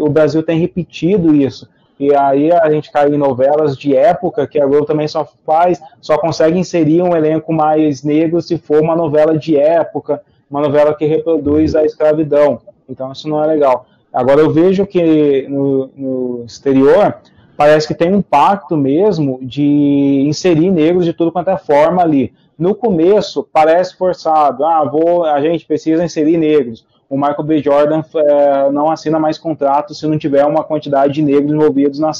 o 0.00 0.08
Brasil 0.08 0.42
tem 0.42 0.58
repetido 0.58 1.34
isso. 1.34 1.68
E 1.98 2.14
aí 2.14 2.50
a 2.50 2.70
gente 2.70 2.90
cai 2.90 3.08
em 3.08 3.18
novelas 3.18 3.76
de 3.76 3.94
época, 3.94 4.46
que 4.46 4.58
a 4.58 4.64
Globo 4.64 4.86
também 4.86 5.06
só 5.06 5.28
faz, 5.44 5.82
só 6.00 6.16
consegue 6.16 6.58
inserir 6.58 7.02
um 7.02 7.14
elenco 7.14 7.52
mais 7.52 8.02
negro 8.02 8.40
se 8.40 8.56
for 8.56 8.80
uma 8.80 8.96
novela 8.96 9.36
de 9.36 9.56
época, 9.56 10.22
uma 10.50 10.62
novela 10.62 10.94
que 10.94 11.04
reproduz 11.04 11.74
a 11.74 11.84
escravidão. 11.84 12.60
Então 12.88 13.12
isso 13.12 13.28
não 13.28 13.44
é 13.44 13.46
legal. 13.46 13.84
Agora 14.12 14.40
eu 14.40 14.50
vejo 14.50 14.86
que 14.86 15.46
no, 15.48 15.90
no, 15.96 16.44
exterior 16.44 17.16
parece 17.56 17.86
que 17.86 17.94
tem 17.94 18.14
um 18.14 18.22
pacto 18.22 18.76
mesmo 18.76 19.38
de 19.42 20.24
inserir 20.26 20.70
negros 20.70 21.04
de 21.04 21.12
tudo 21.12 21.30
quanto 21.30 21.50
é 21.50 21.56
forma 21.56 22.02
ali. 22.02 22.32
No 22.58 22.74
começo 22.74 23.46
parece 23.52 23.96
forçado, 23.96 24.64
ah, 24.64 24.84
vou, 24.84 25.24
a 25.24 25.40
gente 25.40 25.64
precisa 25.64 26.04
inserir 26.04 26.36
negros. 26.36 26.86
O 27.08 27.16
Michael 27.16 27.42
B. 27.42 27.62
Jordan 27.62 28.02
é, 28.14 28.70
não 28.70 28.90
assina 28.90 29.18
mais 29.18 29.36
contrato 29.36 29.94
se 29.94 30.06
não 30.06 30.18
tiver 30.18 30.44
uma 30.44 30.62
quantidade 30.62 31.14
de 31.14 31.22
negros 31.22 31.52
envolvidos 31.52 31.98
na, 31.98 32.12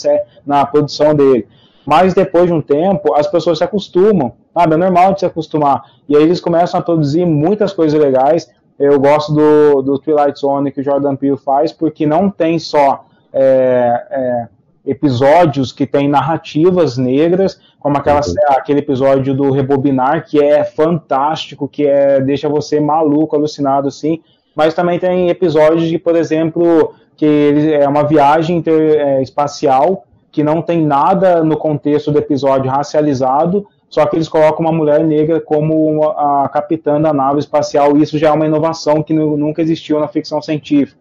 na 0.44 0.66
produção 0.66 1.14
dele. 1.14 1.46
Mas 1.86 2.14
depois 2.14 2.46
de 2.46 2.52
um 2.52 2.60
tempo, 2.60 3.14
as 3.14 3.26
pessoas 3.26 3.58
se 3.58 3.64
acostumam, 3.64 4.34
sabe? 4.52 4.74
É 4.74 4.76
normal 4.76 5.14
de 5.14 5.20
se 5.20 5.26
acostumar. 5.26 5.82
E 6.08 6.16
aí 6.16 6.22
eles 6.22 6.40
começam 6.40 6.78
a 6.78 6.82
produzir 6.82 7.24
muitas 7.24 7.72
coisas 7.72 7.98
legais. 7.98 8.50
Eu 8.80 8.98
gosto 8.98 9.34
do, 9.34 9.82
do 9.82 9.98
Twilight 9.98 10.40
Zone 10.40 10.72
que 10.72 10.80
o 10.80 10.82
Jordan 10.82 11.14
Peele 11.14 11.36
faz, 11.36 11.70
porque 11.70 12.06
não 12.06 12.30
tem 12.30 12.58
só 12.58 13.04
é, 13.30 14.06
é, 14.10 14.48
episódios 14.86 15.70
que 15.70 15.86
tem 15.86 16.08
narrativas 16.08 16.96
negras, 16.96 17.60
como 17.78 17.98
aquela, 17.98 18.20
uhum. 18.20 18.34
aquele 18.48 18.78
episódio 18.78 19.34
do 19.34 19.50
Rebobinar, 19.50 20.24
que 20.26 20.42
é 20.42 20.64
fantástico, 20.64 21.68
que 21.68 21.86
é, 21.86 22.22
deixa 22.22 22.48
você 22.48 22.80
maluco, 22.80 23.36
alucinado, 23.36 23.86
assim, 23.86 24.22
mas 24.56 24.72
também 24.72 24.98
tem 24.98 25.28
episódios 25.28 25.86
de, 25.86 25.98
por 25.98 26.16
exemplo, 26.16 26.94
que 27.18 27.74
é 27.78 27.86
uma 27.86 28.04
viagem 28.04 28.56
inter, 28.56 28.98
é, 28.98 29.22
espacial, 29.22 30.04
que 30.32 30.42
não 30.42 30.62
tem 30.62 30.82
nada 30.82 31.44
no 31.44 31.58
contexto 31.58 32.10
do 32.10 32.18
episódio 32.18 32.70
racializado, 32.70 33.66
só 33.90 34.06
que 34.06 34.16
eles 34.16 34.28
colocam 34.28 34.60
uma 34.64 34.72
mulher 34.72 35.04
negra 35.04 35.40
como 35.40 36.08
a 36.10 36.48
capitã 36.48 37.00
da 37.00 37.12
nave 37.12 37.40
espacial, 37.40 37.96
e 37.96 38.02
isso 38.02 38.16
já 38.16 38.28
é 38.28 38.32
uma 38.32 38.46
inovação 38.46 39.02
que 39.02 39.12
nunca 39.12 39.60
existiu 39.60 39.98
na 39.98 40.06
ficção 40.06 40.40
científica. 40.40 40.98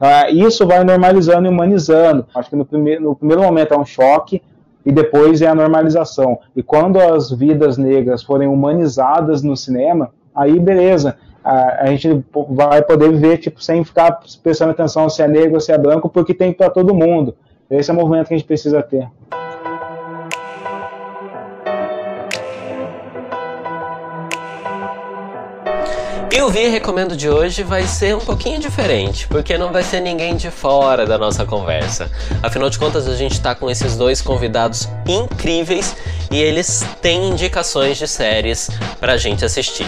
Uh, 0.00 0.34
isso 0.34 0.66
vai 0.66 0.82
normalizando 0.82 1.46
e 1.46 1.50
humanizando. 1.50 2.26
Acho 2.34 2.48
que 2.48 2.56
no 2.56 2.64
primeiro, 2.64 3.04
no 3.04 3.14
primeiro 3.14 3.42
momento 3.42 3.74
é 3.74 3.78
um 3.78 3.84
choque, 3.84 4.42
e 4.84 4.90
depois 4.90 5.42
é 5.42 5.46
a 5.46 5.54
normalização. 5.54 6.38
E 6.56 6.62
quando 6.62 6.98
as 6.98 7.30
vidas 7.30 7.76
negras 7.76 8.22
forem 8.22 8.48
humanizadas 8.48 9.42
no 9.42 9.54
cinema, 9.54 10.10
aí 10.34 10.58
beleza, 10.58 11.18
a, 11.44 11.82
a 11.82 11.86
gente 11.88 12.24
vai 12.48 12.80
poder 12.80 13.10
viver 13.10 13.36
tipo, 13.36 13.62
sem 13.62 13.84
ficar 13.84 14.20
prestando 14.42 14.70
atenção 14.70 15.10
se 15.10 15.22
é 15.22 15.28
negro 15.28 15.54
ou 15.54 15.60
se 15.60 15.72
é 15.72 15.76
branco, 15.76 16.08
porque 16.08 16.32
tem 16.32 16.54
para 16.54 16.70
todo 16.70 16.94
mundo. 16.94 17.34
Esse 17.70 17.90
é 17.90 17.94
o 17.94 17.96
movimento 17.96 18.28
que 18.28 18.34
a 18.34 18.36
gente 18.38 18.46
precisa 18.46 18.82
ter. 18.82 19.06
E 26.32 26.40
o 26.42 26.48
Vi 26.48 26.68
Recomendo 26.68 27.16
de 27.16 27.28
hoje 27.28 27.64
vai 27.64 27.82
ser 27.82 28.14
um 28.14 28.20
pouquinho 28.20 28.60
diferente, 28.60 29.26
porque 29.26 29.58
não 29.58 29.72
vai 29.72 29.82
ser 29.82 29.98
ninguém 29.98 30.36
de 30.36 30.48
fora 30.48 31.04
da 31.04 31.18
nossa 31.18 31.44
conversa. 31.44 32.08
Afinal 32.40 32.70
de 32.70 32.78
contas, 32.78 33.08
a 33.08 33.16
gente 33.16 33.32
está 33.32 33.52
com 33.52 33.68
esses 33.68 33.96
dois 33.96 34.22
convidados 34.22 34.88
incríveis 35.08 35.96
e 36.30 36.40
eles 36.40 36.86
têm 37.02 37.30
indicações 37.30 37.98
de 37.98 38.06
séries 38.06 38.70
pra 39.00 39.16
gente 39.16 39.44
assistir. 39.44 39.86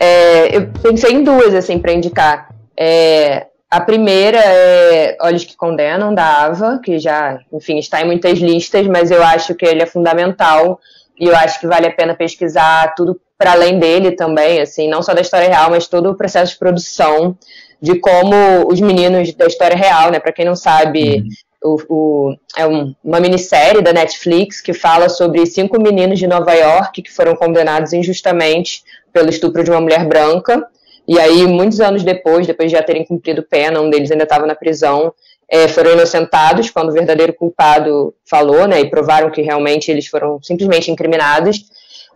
É, 0.00 0.56
eu 0.56 0.68
pensei 0.80 1.10
em 1.10 1.24
duas, 1.24 1.52
assim, 1.52 1.80
pra 1.80 1.92
indicar. 1.92 2.54
É, 2.78 3.48
a 3.68 3.80
primeira 3.80 4.38
é 4.38 5.16
Olhos 5.22 5.42
que 5.42 5.56
Condenam, 5.56 6.14
da 6.14 6.44
Ava, 6.44 6.80
que 6.84 7.00
já, 7.00 7.40
enfim, 7.52 7.78
está 7.78 8.00
em 8.00 8.06
muitas 8.06 8.38
listas, 8.38 8.86
mas 8.86 9.10
eu 9.10 9.24
acho 9.24 9.56
que 9.56 9.66
ele 9.66 9.82
é 9.82 9.86
fundamental 9.86 10.78
e 11.18 11.26
eu 11.26 11.36
acho 11.36 11.60
que 11.60 11.66
vale 11.66 11.86
a 11.86 11.92
pena 11.92 12.14
pesquisar 12.14 12.94
tudo 12.94 13.20
para 13.36 13.52
além 13.52 13.78
dele 13.78 14.12
também, 14.12 14.60
assim, 14.60 14.88
não 14.88 15.02
só 15.02 15.12
da 15.12 15.20
história 15.20 15.48
real, 15.48 15.70
mas 15.70 15.86
todo 15.86 16.10
o 16.10 16.14
processo 16.14 16.52
de 16.52 16.58
produção, 16.58 17.36
de 17.80 17.98
como 17.98 18.34
os 18.68 18.80
meninos 18.80 19.32
da 19.34 19.46
história 19.46 19.76
real, 19.76 20.10
né, 20.10 20.18
para 20.18 20.32
quem 20.32 20.44
não 20.44 20.56
sabe, 20.56 21.24
uhum. 21.62 21.76
o, 21.88 21.94
o, 21.94 22.36
é 22.56 22.66
um, 22.66 22.94
uma 23.02 23.20
minissérie 23.20 23.82
da 23.82 23.92
Netflix 23.92 24.60
que 24.60 24.72
fala 24.72 25.08
sobre 25.08 25.44
cinco 25.46 25.80
meninos 25.80 26.18
de 26.18 26.26
Nova 26.26 26.52
York 26.54 27.02
que 27.02 27.12
foram 27.12 27.34
condenados 27.34 27.92
injustamente 27.92 28.82
pelo 29.12 29.28
estupro 29.28 29.62
de 29.62 29.70
uma 29.70 29.80
mulher 29.80 30.06
branca, 30.06 30.66
e 31.06 31.20
aí, 31.20 31.46
muitos 31.46 31.80
anos 31.80 32.02
depois, 32.02 32.46
depois 32.46 32.70
de 32.70 32.76
já 32.76 32.82
terem 32.82 33.04
cumprido 33.04 33.42
pena, 33.42 33.80
um 33.80 33.90
deles 33.90 34.10
ainda 34.10 34.24
estava 34.24 34.46
na 34.46 34.54
prisão, 34.54 35.12
é, 35.48 35.68
foram 35.68 35.92
inocentados 35.92 36.70
quando 36.70 36.88
o 36.88 36.92
verdadeiro 36.92 37.32
culpado 37.32 38.14
falou, 38.24 38.66
né, 38.66 38.80
e 38.80 38.90
provaram 38.90 39.30
que 39.30 39.42
realmente 39.42 39.90
eles 39.90 40.06
foram 40.06 40.42
simplesmente 40.42 40.90
incriminados. 40.90 41.66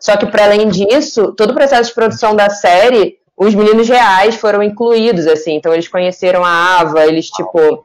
Só 0.01 0.17
que, 0.17 0.27
para 0.27 0.45
além 0.45 0.69
disso, 0.69 1.33
todo 1.33 1.51
o 1.51 1.55
processo 1.55 1.89
de 1.89 1.95
produção 1.95 2.35
da 2.35 2.49
série, 2.49 3.19
os 3.37 3.55
meninos 3.55 3.89
reais 3.89 4.37
foram 4.37 4.63
incluídos, 4.63 5.27
assim. 5.27 5.55
Então, 5.55 5.73
eles 5.73 5.89
conheceram 5.89 6.45
a 6.45 6.81
Ava, 6.81 7.07
eles, 7.07 7.29
tipo, 7.29 7.85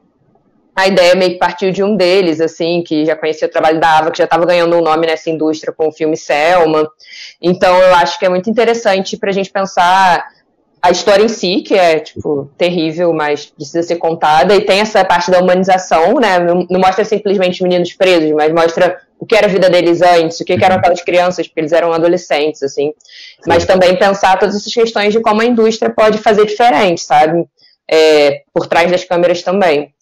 a 0.76 0.88
ideia 0.88 1.16
meio 1.16 1.34
que 1.34 1.38
partiu 1.38 1.72
de 1.72 1.84
um 1.84 1.96
deles, 1.96 2.42
assim, 2.42 2.82
que 2.82 3.06
já 3.06 3.16
conhecia 3.16 3.48
o 3.48 3.52
trabalho 3.52 3.80
da 3.80 3.98
Ava, 3.98 4.12
que 4.12 4.18
já 4.18 4.24
estava 4.24 4.46
ganhando 4.46 4.76
um 4.76 4.82
nome 4.82 5.06
nessa 5.06 5.30
indústria 5.30 5.74
com 5.74 5.88
o 5.88 5.92
filme 5.92 6.18
Selma. 6.18 6.90
Então, 7.42 7.78
eu 7.78 7.94
acho 7.96 8.18
que 8.18 8.26
é 8.26 8.30
muito 8.30 8.50
interessante 8.50 9.18
para 9.18 9.30
a 9.30 9.34
gente 9.34 9.52
pensar 9.52 10.26
a 10.84 10.92
história 10.92 11.24
em 11.24 11.30
si, 11.30 11.62
que 11.62 11.76
é, 11.76 11.98
tipo, 12.02 12.52
terrível, 12.58 13.14
mas 13.14 13.46
precisa 13.46 13.82
ser 13.82 13.96
contada, 13.96 14.54
e 14.54 14.60
tem 14.60 14.82
essa 14.82 15.06
parte 15.06 15.32
da 15.32 15.40
humanização, 15.40 16.16
né? 16.16 16.40
Não, 16.40 16.68
não 16.70 16.82
mostra 16.82 17.06
simplesmente 17.06 17.64
meninos 17.64 17.94
presos, 17.94 18.30
mas 18.32 18.52
mostra 18.52 19.00
o 19.18 19.26
que 19.26 19.34
era 19.34 19.48
a 19.48 19.50
vida 19.50 19.70
deles 19.70 20.02
antes, 20.02 20.42
o 20.42 20.44
que, 20.44 20.58
que 20.58 20.66
eram 20.66 20.76
aquelas 20.76 21.02
crianças, 21.02 21.48
porque 21.48 21.62
eles 21.62 21.72
eram 21.72 21.94
adolescentes, 21.94 22.62
assim. 22.62 22.88
Sim. 22.88 22.94
Mas 23.48 23.66
também 23.66 23.96
pensar 23.98 24.38
todas 24.38 24.58
essas 24.58 24.74
questões 24.74 25.14
de 25.14 25.22
como 25.22 25.42
a 25.42 25.46
indústria 25.46 25.90
pode 25.90 26.18
fazer 26.18 26.46
diferente, 26.46 27.00
sabe? 27.00 27.46
É, 27.90 28.42
por 28.54 28.68
trás 28.68 28.92
das 28.92 29.06
câmeras 29.06 29.42
também. 29.42 29.94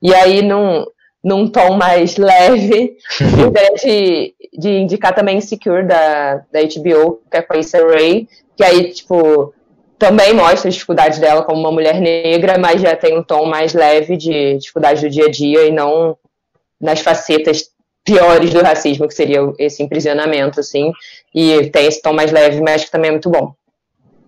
E 0.00 0.14
aí, 0.14 0.40
num, 0.40 0.86
num 1.22 1.46
tom 1.48 1.76
mais 1.76 2.16
leve, 2.18 2.96
ideia 3.46 3.74
de, 3.74 4.34
de 4.58 4.70
indicar 4.70 5.14
também 5.14 5.36
Insecure 5.36 5.86
da, 5.86 6.36
da 6.50 6.60
HBO, 6.62 7.20
que 7.30 7.36
é 7.36 7.42
com 7.42 7.52
a 7.52 7.58
Issa 7.58 7.86
Rae, 7.86 8.26
que 8.56 8.64
aí, 8.64 8.90
tipo, 8.90 9.52
também 10.00 10.32
mostra 10.32 10.68
as 10.68 10.74
dificuldades 10.74 11.18
dela 11.18 11.42
como 11.42 11.60
uma 11.60 11.70
mulher 11.70 12.00
negra, 12.00 12.56
mas 12.56 12.80
já 12.80 12.96
tem 12.96 13.16
um 13.16 13.22
tom 13.22 13.44
mais 13.44 13.74
leve 13.74 14.16
de 14.16 14.56
dificuldades 14.56 15.02
do 15.02 15.10
dia 15.10 15.26
a 15.26 15.30
dia 15.30 15.66
e 15.66 15.70
não 15.70 16.16
nas 16.80 17.00
facetas 17.00 17.64
piores 18.02 18.50
do 18.50 18.62
racismo, 18.62 19.06
que 19.06 19.12
seria 19.12 19.40
esse 19.58 19.82
emprisionamento, 19.82 20.58
assim, 20.58 20.90
e 21.34 21.68
tem 21.68 21.86
esse 21.86 22.00
tom 22.00 22.14
mais 22.14 22.32
leve, 22.32 22.62
mas 22.62 22.82
que 22.82 22.90
também 22.90 23.10
é 23.10 23.12
muito 23.12 23.28
bom. 23.28 23.52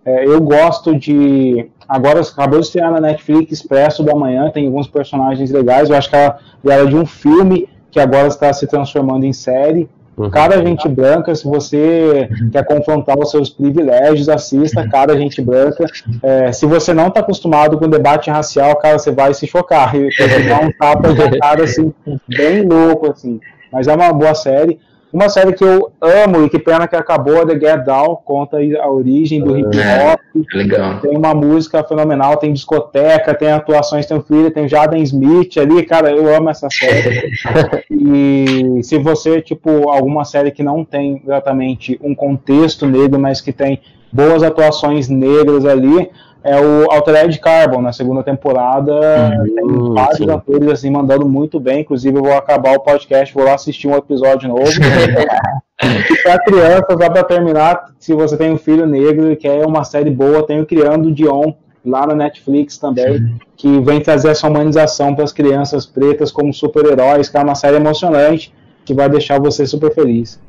É, 0.05 0.25
eu 0.25 0.39
gosto 0.39 0.95
de. 0.95 1.67
Agora 1.89 2.21
acabou 2.21 2.59
de 2.59 2.67
estrear 2.67 2.91
na 2.91 3.01
Netflix 3.01 3.51
Expresso 3.51 4.03
do 4.03 4.11
Amanhã, 4.11 4.51
tem 4.51 4.67
alguns 4.67 4.87
personagens 4.87 5.49
legais. 5.49 5.89
Eu 5.89 5.95
acho 5.95 6.07
que 6.07 6.15
ela 6.15 6.39
era 6.65 6.85
de 6.85 6.95
um 6.95 7.05
filme 7.05 7.67
que 7.89 7.99
agora 7.99 8.27
está 8.27 8.53
se 8.53 8.67
transformando 8.67 9.25
em 9.25 9.33
série. 9.33 9.89
Uhum. 10.15 10.29
Cara 10.29 10.63
Gente 10.63 10.87
Branca, 10.87 11.33
se 11.33 11.43
você 11.45 12.29
quer 12.51 12.63
confrontar 12.65 13.17
os 13.17 13.31
seus 13.31 13.49
privilégios, 13.49 14.29
assista 14.29 14.87
Cara 14.87 15.17
Gente 15.17 15.41
Branca. 15.41 15.85
É, 16.21 16.51
se 16.51 16.65
você 16.65 16.93
não 16.93 17.07
está 17.07 17.19
acostumado 17.21 17.77
com 17.77 17.89
debate 17.89 18.29
racial, 18.29 18.75
cara, 18.75 18.99
você 18.99 19.11
vai 19.11 19.33
se 19.33 19.47
chocar. 19.47 19.95
E 19.95 20.11
você 20.13 20.43
dá 20.47 20.59
um 20.59 20.71
tapa 20.71 21.13
de 21.13 21.39
cara 21.39 21.63
assim, 21.63 21.93
bem 22.27 22.61
louco, 22.61 23.11
assim. 23.11 23.39
Mas 23.71 23.87
é 23.87 23.95
uma 23.95 24.13
boa 24.13 24.35
série. 24.35 24.79
Uma 25.13 25.29
série 25.29 25.53
que 25.53 25.63
eu 25.63 25.91
amo 26.01 26.43
e 26.43 26.49
que 26.49 26.57
pena 26.57 26.87
que 26.87 26.95
acabou, 26.95 27.45
The 27.45 27.53
Get 27.53 27.85
Down, 27.85 28.17
conta 28.25 28.57
a 28.57 28.89
origem 28.89 29.43
do 29.43 29.55
hip 29.55 29.67
hop. 29.67 29.77
É, 29.77 30.57
legal. 30.57 30.99
Tem 31.01 31.15
uma 31.15 31.35
música 31.35 31.83
fenomenal, 31.83 32.37
tem 32.37 32.51
discoteca, 32.51 33.35
tem 33.35 33.51
atuações, 33.51 34.07
tem 34.07 34.17
o 34.17 34.23
filho, 34.23 34.49
tem 34.49 34.67
Jaden 34.67 35.03
Smith 35.03 35.55
ali, 35.59 35.83
cara, 35.83 36.09
eu 36.09 36.35
amo 36.35 36.49
essa 36.49 36.67
série. 36.71 37.29
e 37.91 38.81
se 38.81 38.97
você, 38.97 39.39
tipo, 39.39 39.87
alguma 39.87 40.25
série 40.25 40.49
que 40.49 40.63
não 40.63 40.83
tem 40.83 41.21
exatamente 41.23 41.99
um 42.01 42.15
contexto 42.15 42.87
negro, 42.87 43.19
mas 43.19 43.39
que 43.39 43.53
tem 43.53 43.81
boas 44.11 44.41
atuações 44.41 45.09
negras 45.09 45.63
ali, 45.63 46.09
é 46.43 46.59
o 46.59 46.91
Altered 46.91 47.39
Carbon, 47.39 47.81
na 47.81 47.93
segunda 47.93 48.21
temporada. 48.21 48.91
Uhum, 48.93 49.55
tem 49.55 49.93
vários 49.93 50.17
sim. 50.17 50.29
atores 50.29 50.69
assim, 50.69 50.89
mandando 50.89 51.27
muito 51.27 51.59
bem. 51.59 51.81
Inclusive, 51.81 52.17
eu 52.17 52.23
vou 52.23 52.33
acabar 52.33 52.75
o 52.75 52.81
podcast, 52.81 53.33
vou 53.33 53.45
lá 53.45 53.53
assistir 53.53 53.87
um 53.87 53.95
episódio 53.95 54.49
novo. 54.49 54.63
e 55.81 56.23
para 56.23 56.43
crianças, 56.43 56.85
só 56.89 57.09
para 57.09 57.23
terminar, 57.23 57.85
se 57.97 58.13
você 58.13 58.35
tem 58.35 58.51
um 58.51 58.57
filho 58.57 58.85
negro 58.85 59.31
e 59.31 59.37
quer 59.37 59.65
uma 59.65 59.83
série 59.83 60.09
boa, 60.09 60.45
tem 60.45 60.59
o 60.59 60.65
Criando 60.65 61.11
Dion 61.11 61.53
lá 61.85 62.05
na 62.05 62.15
Netflix 62.15 62.77
também, 62.77 63.17
sim. 63.17 63.39
que 63.57 63.79
vem 63.81 64.01
trazer 64.01 64.29
essa 64.29 64.47
humanização 64.47 65.15
para 65.15 65.23
as 65.23 65.33
crianças 65.33 65.85
pretas 65.85 66.31
como 66.31 66.53
super-heróis, 66.53 67.29
que 67.29 67.37
é 67.37 67.41
uma 67.41 67.55
série 67.55 67.77
emocionante 67.77 68.53
que 68.85 68.93
vai 68.93 69.09
deixar 69.09 69.39
você 69.39 69.65
super 69.65 69.93
feliz. 69.93 70.39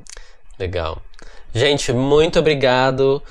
Legal. 0.59 0.98
Gente, 1.52 1.92
muito 1.92 2.38
obrigado. 2.38 3.22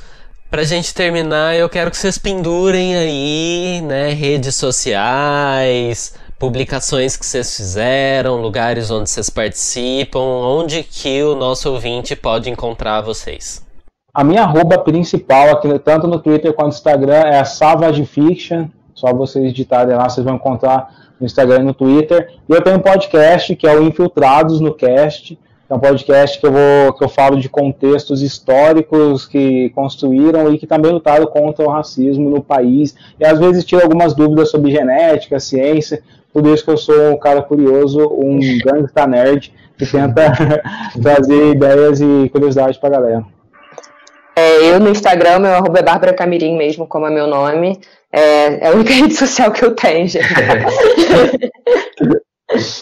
Pra 0.53 0.63
gente 0.63 0.93
terminar, 0.93 1.55
eu 1.55 1.67
quero 1.67 1.89
que 1.89 1.97
vocês 1.97 2.19
pendurem 2.19 2.95
aí, 2.95 3.81
né, 3.81 4.09
redes 4.09 4.55
sociais, 4.55 6.13
publicações 6.37 7.17
que 7.17 7.25
vocês 7.25 7.57
fizeram, 7.57 8.39
lugares 8.39 8.91
onde 8.91 9.09
vocês 9.09 9.31
participam, 9.31 10.19
onde 10.19 10.83
que 10.83 11.23
o 11.23 11.33
nosso 11.33 11.71
ouvinte 11.71 12.15
pode 12.15 12.51
encontrar 12.51 13.01
vocês. 13.01 13.65
A 14.13 14.23
minha 14.23 14.43
arroba 14.43 14.77
principal 14.77 15.49
aqui, 15.49 15.79
tanto 15.79 16.05
no 16.05 16.19
Twitter 16.19 16.53
quanto 16.53 16.67
no 16.67 16.73
Instagram, 16.75 17.21
é 17.21 17.39
a 17.39 17.45
Savage 17.45 18.05
Fiction. 18.05 18.67
Só 18.93 19.11
vocês 19.11 19.51
digitarem 19.51 19.95
lá, 19.95 20.07
vocês 20.07 20.23
vão 20.23 20.35
encontrar 20.35 20.87
no 21.19 21.25
Instagram 21.25 21.61
e 21.61 21.63
no 21.63 21.73
Twitter. 21.73 22.31
E 22.47 22.53
eu 22.53 22.61
tenho 22.61 22.77
um 22.77 22.79
podcast 22.79 23.55
que 23.55 23.65
é 23.65 23.75
o 23.75 23.81
Infiltrados 23.81 24.59
no 24.59 24.71
Cast 24.71 25.35
é 25.73 25.75
um 25.75 25.79
podcast 25.79 26.39
que 26.39 26.45
eu, 26.45 26.51
vou, 26.51 26.93
que 26.93 27.03
eu 27.03 27.09
falo 27.09 27.39
de 27.39 27.49
contextos 27.49 28.21
históricos 28.21 29.25
que 29.25 29.71
construíram 29.71 30.53
e 30.53 30.59
que 30.59 30.67
também 30.67 30.91
lutaram 30.91 31.25
contra 31.25 31.65
o 31.65 31.69
racismo 31.69 32.29
no 32.29 32.43
país. 32.43 32.95
E 33.19 33.25
às 33.25 33.39
vezes 33.39 33.65
tiro 33.65 33.81
algumas 33.81 34.13
dúvidas 34.13 34.51
sobre 34.51 34.71
genética, 34.71 35.39
ciência. 35.39 36.03
Por 36.31 36.45
isso 36.45 36.63
que 36.63 36.69
eu 36.69 36.77
sou 36.77 37.13
um 37.13 37.17
cara 37.17 37.41
curioso, 37.41 37.99
um 38.07 38.39
gangsta 38.63 39.07
nerd 39.07 39.51
que 39.77 39.85
tenta 39.87 40.31
trazer 41.01 41.51
ideias 41.53 41.99
e 41.99 42.29
curiosidades 42.29 42.77
para 42.77 42.89
a 42.89 42.99
galera. 42.99 43.25
É, 44.35 44.71
eu 44.71 44.79
no 44.79 44.89
Instagram, 44.89 45.39
meu 45.39 45.53
arroba 45.53 45.79
é 45.79 45.83
Bárbara 45.83 46.13
Camirim 46.13 46.55
mesmo, 46.55 46.87
como 46.87 47.07
é 47.07 47.09
meu 47.09 47.25
nome. 47.25 47.79
É, 48.11 48.65
é 48.65 48.67
a 48.67 48.71
única 48.71 48.93
rede 48.93 49.15
social 49.15 49.51
que 49.51 49.65
eu 49.65 49.75
tenho, 49.75 50.07
gente. 50.07 50.27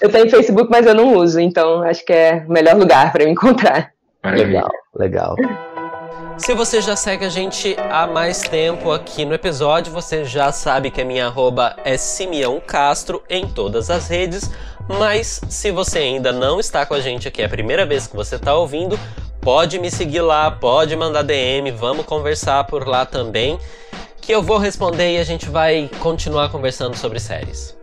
Eu 0.01 0.09
tenho 0.09 0.29
Facebook, 0.29 0.69
mas 0.69 0.85
eu 0.85 0.95
não 0.95 1.15
uso, 1.15 1.39
então 1.39 1.81
acho 1.83 2.05
que 2.05 2.13
é 2.13 2.43
o 2.47 2.51
melhor 2.51 2.75
lugar 2.75 3.11
para 3.11 3.25
me 3.25 3.31
encontrar. 3.31 3.91
Legal, 4.23 4.69
legal. 4.95 5.35
Se 6.37 6.53
você 6.55 6.81
já 6.81 6.95
segue 6.95 7.25
a 7.25 7.29
gente 7.29 7.75
há 7.77 8.07
mais 8.07 8.41
tempo 8.41 8.91
aqui 8.91 9.25
no 9.25 9.33
episódio, 9.33 9.93
você 9.93 10.23
já 10.23 10.51
sabe 10.51 10.89
que 10.89 11.01
a 11.01 11.05
minha 11.05 11.27
arroba 11.27 11.75
é 11.85 11.97
Simeão 11.97 12.59
Castro 12.59 13.21
em 13.29 13.47
todas 13.47 13.89
as 13.89 14.07
redes. 14.07 14.49
Mas 14.87 15.39
se 15.49 15.71
você 15.71 15.99
ainda 15.99 16.31
não 16.31 16.59
está 16.59 16.85
com 16.85 16.93
a 16.95 16.99
gente 16.99 17.27
aqui, 17.27 17.41
é 17.41 17.45
a 17.45 17.49
primeira 17.49 17.85
vez 17.85 18.07
que 18.07 18.15
você 18.15 18.37
está 18.37 18.55
ouvindo, 18.55 18.99
pode 19.39 19.77
me 19.79 19.91
seguir 19.91 20.21
lá, 20.21 20.49
pode 20.49 20.95
mandar 20.95 21.21
DM, 21.21 21.71
vamos 21.71 22.05
conversar 22.05 22.63
por 22.65 22.87
lá 22.87 23.05
também, 23.05 23.59
que 24.19 24.31
eu 24.31 24.41
vou 24.41 24.57
responder 24.57 25.15
e 25.15 25.17
a 25.19 25.23
gente 25.23 25.47
vai 25.47 25.89
continuar 25.99 26.49
conversando 26.49 26.97
sobre 26.97 27.19
séries. 27.19 27.80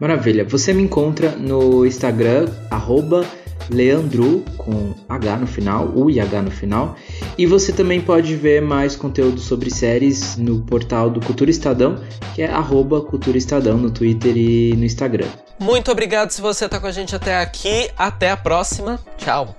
Maravilha. 0.00 0.44
Você 0.44 0.72
me 0.72 0.82
encontra 0.82 1.32
no 1.32 1.84
Instagram, 1.86 2.48
arroba 2.70 3.26
Leandro, 3.68 4.42
com 4.56 4.94
H 5.08 5.36
no 5.36 5.46
final, 5.46 5.92
U 5.94 6.10
e 6.10 6.18
H 6.18 6.42
no 6.42 6.50
final. 6.50 6.96
E 7.36 7.46
você 7.46 7.72
também 7.72 8.00
pode 8.00 8.34
ver 8.34 8.60
mais 8.60 8.96
conteúdo 8.96 9.40
sobre 9.40 9.70
séries 9.70 10.36
no 10.36 10.62
portal 10.62 11.10
do 11.10 11.20
Cultura 11.20 11.50
Estadão, 11.50 12.02
que 12.34 12.42
é 12.42 12.50
arroba 12.50 13.00
Cultura 13.00 13.38
Estadão 13.38 13.76
no 13.76 13.90
Twitter 13.90 14.36
e 14.36 14.74
no 14.74 14.84
Instagram. 14.84 15.28
Muito 15.58 15.90
obrigado 15.92 16.30
se 16.30 16.40
você 16.40 16.64
está 16.64 16.80
com 16.80 16.86
a 16.86 16.92
gente 16.92 17.14
até 17.14 17.36
aqui. 17.36 17.90
Até 17.96 18.30
a 18.30 18.36
próxima. 18.36 18.98
Tchau. 19.18 19.54